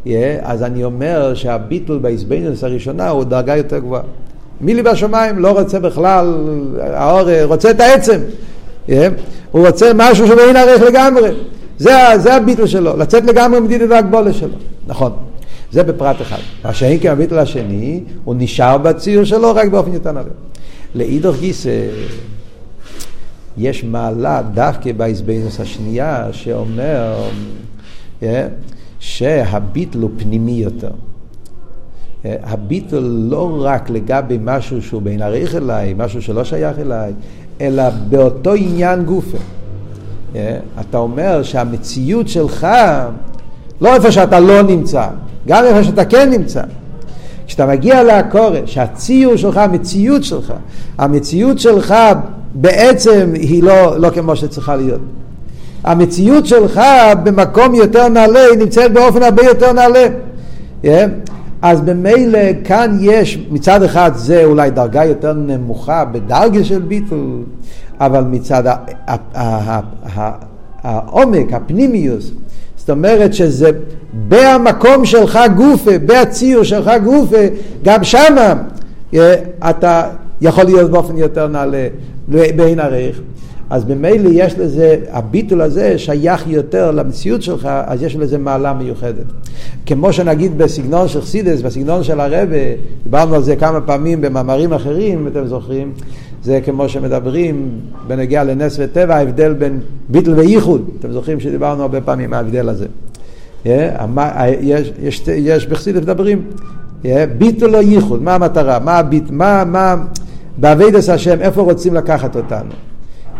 [0.04, 0.08] yeah,
[0.42, 4.02] אז אני אומר שהביטול באיזבנינוס הראשונה הוא דרגה יותר גבוהה.
[4.60, 6.34] מילי בשמיים לא רוצה בכלל,
[6.80, 8.20] האור רוצה את העצם.
[8.88, 8.92] Yeah,
[9.50, 11.30] הוא רוצה משהו שבאין ערך לגמרי.
[11.78, 14.54] זה, זה הביטל שלו, לצאת לגמרי מדידת ההגבולה שלו.
[14.86, 15.12] נכון.
[15.72, 16.38] זה בפרט אחד.
[16.64, 20.28] מה שאין כן הביטל השני, הוא נשאר בציור שלו רק באופן יותר נעלה.
[20.94, 21.86] לאידוך גיסא,
[23.58, 27.28] יש מעלה דווקא באיזבנוס השנייה, שאומר
[28.20, 28.24] yeah,
[28.98, 30.90] שהביטל הוא פנימי יותר.
[30.90, 33.00] Yeah, הביטל
[33.30, 37.12] לא רק לגבי משהו שהוא בין עריך אליי, משהו שלא שייך אליי,
[37.60, 39.38] אלא באותו עניין גופה.
[40.80, 42.66] אתה אומר שהמציאות שלך,
[43.80, 45.06] לא איפה שאתה לא נמצא,
[45.48, 46.62] גם איפה שאתה כן נמצא.
[47.46, 50.52] כשאתה מגיע לעקורת, שהציור שלך, המציאות שלך,
[50.98, 51.94] המציאות שלך
[52.54, 55.00] בעצם היא לא, לא כמו שצריכה להיות.
[55.84, 56.80] המציאות שלך
[57.24, 60.06] במקום יותר נעלה, היא נמצאת באופן הרבה יותר נעלה.
[60.84, 60.86] Yeah.
[61.64, 67.42] אז במילא כאן יש, מצד אחד זה אולי דרגה יותר נמוכה בדרגה של ביטול,
[68.00, 68.62] אבל מצד
[70.82, 72.30] העומק, הפנימיוס,
[72.76, 73.70] זאת אומרת שזה
[74.28, 77.46] במקום שלך גופה, בהציור שלך גופה,
[77.84, 78.54] גם שמה
[79.14, 79.34] אה,
[79.70, 80.08] אתה
[80.40, 81.88] יכול להיות באופן יותר נעלה
[82.28, 83.20] בעין ערך.
[83.70, 89.26] אז ממילא יש לזה, הביטול הזה שייך יותר למציאות שלך, אז יש לזה מעלה מיוחדת.
[89.86, 92.56] כמו שנגיד בסגנון של חסידס, בסגנון של הרבה,
[93.04, 95.92] דיברנו על זה כמה פעמים במאמרים אחרים, אם אתם זוכרים,
[96.42, 97.68] זה כמו שמדברים
[98.06, 100.90] בנגיע לנס וטבע, ההבדל בין ביטל וייחוד.
[100.98, 102.86] אתם זוכרים שדיברנו הרבה פעמים מההבדל הזה.
[104.60, 106.42] יש, יש, יש בחסידס מדברים,
[107.38, 108.78] ביטל או ייחוד, מה המטרה?
[108.78, 109.96] מה הביט, מה, מה,
[110.58, 112.70] בעבידת השם, איפה רוצים לקחת אותנו?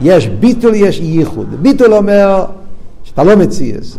[0.00, 1.46] יש ביטול, יש ייחוד.
[1.62, 2.44] ביטול אומר
[3.04, 3.98] שאתה לא מציאס.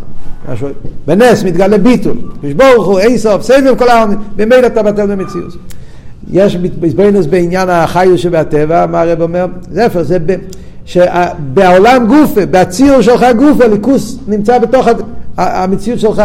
[1.07, 2.17] בנס מתגלה ביטול.
[2.55, 5.53] ברוך הוא, אין סוף, סבב כל העולם, במילא אתה בטל במציאות.
[6.31, 9.45] יש בזבנוס בעניין החיוס שבהטבע, מה הרב אומר?
[9.71, 10.35] זה איפה, זה ב...
[10.85, 14.87] שבעולם גופה, בציור שלך גופה, ליכוס נמצא בתוך
[15.37, 16.23] המציאות שלך.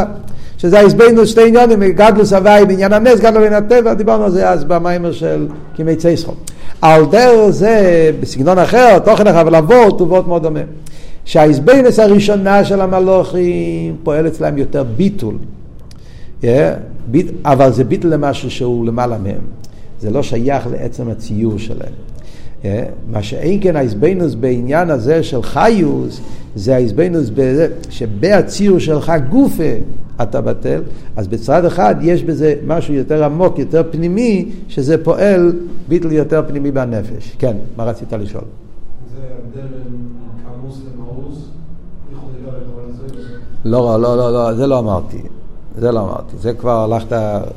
[0.60, 4.64] שזה ההסבנו שתי עניונים, גדלוס הוואי בעניין הנס, גדלו בעניין הטבע, דיברנו על זה אז
[4.64, 6.32] במיימר של כימי צייסחו.
[6.82, 10.60] על דרך זה, בסגנון אחר, תוכן אחר, אבל עבור תובות מאוד דומה.
[11.24, 15.34] שההסבנס הראשונה של המלוכים פועל אצלם יותר ביטול.
[16.42, 16.44] Yeah,
[17.06, 19.42] ביט, אבל זה ביטול למשהו שהוא למעלה מהם.
[20.00, 21.92] זה לא שייך לעצם הציור שלהם.
[22.62, 22.66] Yeah,
[23.12, 26.20] מה שאין כן ההסבנוס בעניין הזה של חיוס,
[26.54, 27.30] זה ההסבנוס
[27.90, 29.72] שבהציור שלך גופה
[30.22, 30.82] אתה בטל,
[31.16, 35.52] אז בצד אחד יש בזה משהו יותר עמוק, יותר פנימי, שזה פועל
[35.88, 37.36] ביטל יותר פנימי בנפש.
[37.38, 38.44] כן, מה רצית לשאול?
[39.14, 40.08] זה הבדל בין
[40.44, 41.44] קמוס למאוס?
[43.64, 45.22] לא, לא, לא, לא, זה לא אמרתי.
[45.78, 46.36] זה לא אמרתי.
[46.38, 47.12] זה כבר הלכת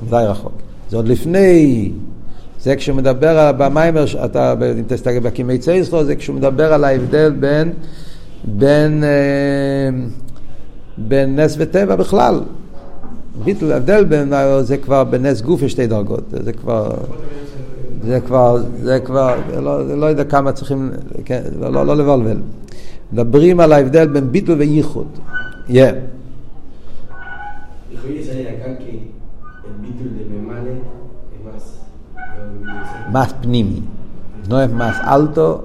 [0.10, 0.54] די רחוק.
[0.90, 1.92] זה עוד לפני...
[2.64, 7.32] זה כשהוא מדבר על במיימר, אתה, אם תסתכל בקימי צייסחו, זה כשהוא מדבר על ההבדל
[7.40, 7.74] בין,
[8.44, 9.90] בין, אה,
[10.98, 12.40] בין נס וטבע בכלל.
[13.44, 16.92] ביטל, הבדל בין, זה כבר בנס גוף יש שתי דרגות, זה כבר,
[18.04, 20.92] זה כבר, זה כבר, לא, לא יודע כמה צריכים,
[21.26, 22.38] כן, לא, לא, לבלבל.
[23.14, 25.08] מדברים על ההבדל בין ביטל וייחוד.
[25.70, 25.74] Yeah.
[33.14, 33.80] מס פנימי.
[34.50, 35.62] נוהב מס אלטו,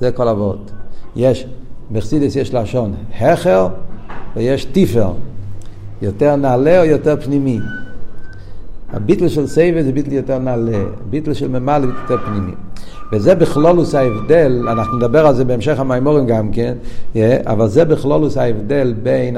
[0.00, 0.70] זה כל אבות.
[1.16, 1.46] יש,
[1.92, 3.68] בחסידס יש לשון הכר
[4.36, 5.12] ויש טיפר.
[6.02, 7.58] יותר נעלה או יותר פנימי.
[8.92, 12.52] הביטל של סייבה זה ביטל יותר נעלה, ביטל של ממלא זה יותר פנימי.
[13.12, 16.74] וזה בכלולוס ההבדל, אנחנו נדבר על זה בהמשך המימורים גם כן,
[17.46, 19.36] אבל זה בכלולוס ההבדל בין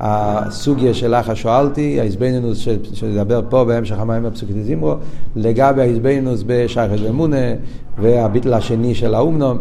[0.00, 2.58] הסוגיה שלך שואלתי, ההזבנינוס
[2.92, 4.94] שנדבר פה בהמשך המים הפסוקית זימרו,
[5.36, 7.54] לגבי ההזבנינוס בשייכת ומונה
[7.98, 9.58] והביטל השני של האומנום,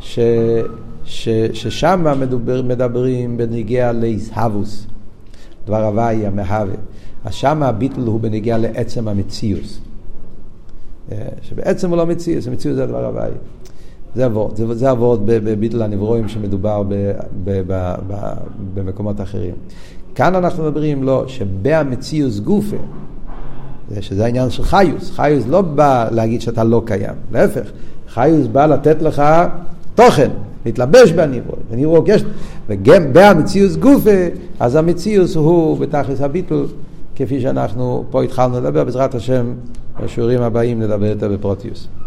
[0.00, 0.18] ש...
[1.04, 4.86] ש, ששם מדבר, מדברים בנגיע לאיסהבוס,
[5.66, 6.74] דבר הוואי המהווה.
[7.24, 9.80] אז שם הביטול הוא בנגיע לעצם המציאוס.
[11.42, 13.30] שבעצם הוא לא מציאוס, המציאוס זה הדבר הוואי.
[14.14, 16.94] זה אבות, זה, זה אבות בביטול הנברואים שמדובר ב,
[17.44, 18.32] ב, ב, ב,
[18.74, 19.54] במקומות אחרים.
[20.14, 22.76] כאן אנחנו מדברים לא, שבהמציאוס גופה,
[24.00, 25.10] שזה העניין של חיוס.
[25.10, 27.70] חיוס לא בא להגיד שאתה לא קיים, להפך,
[28.08, 29.22] חיוס בא לתת לך
[29.94, 30.30] תוכן,
[30.66, 31.62] להתלבש בניברואים.
[31.70, 32.24] בניברואים יש,
[32.68, 34.26] וגם בהמציאוס גופה,
[34.60, 36.66] אז המציאוס הוא בתכלס הביטול,
[37.16, 39.52] כפי שאנחנו פה התחלנו לדבר, בעזרת השם,
[40.02, 41.88] בשיעורים הבאים נדבר יותר בפרוטיוס.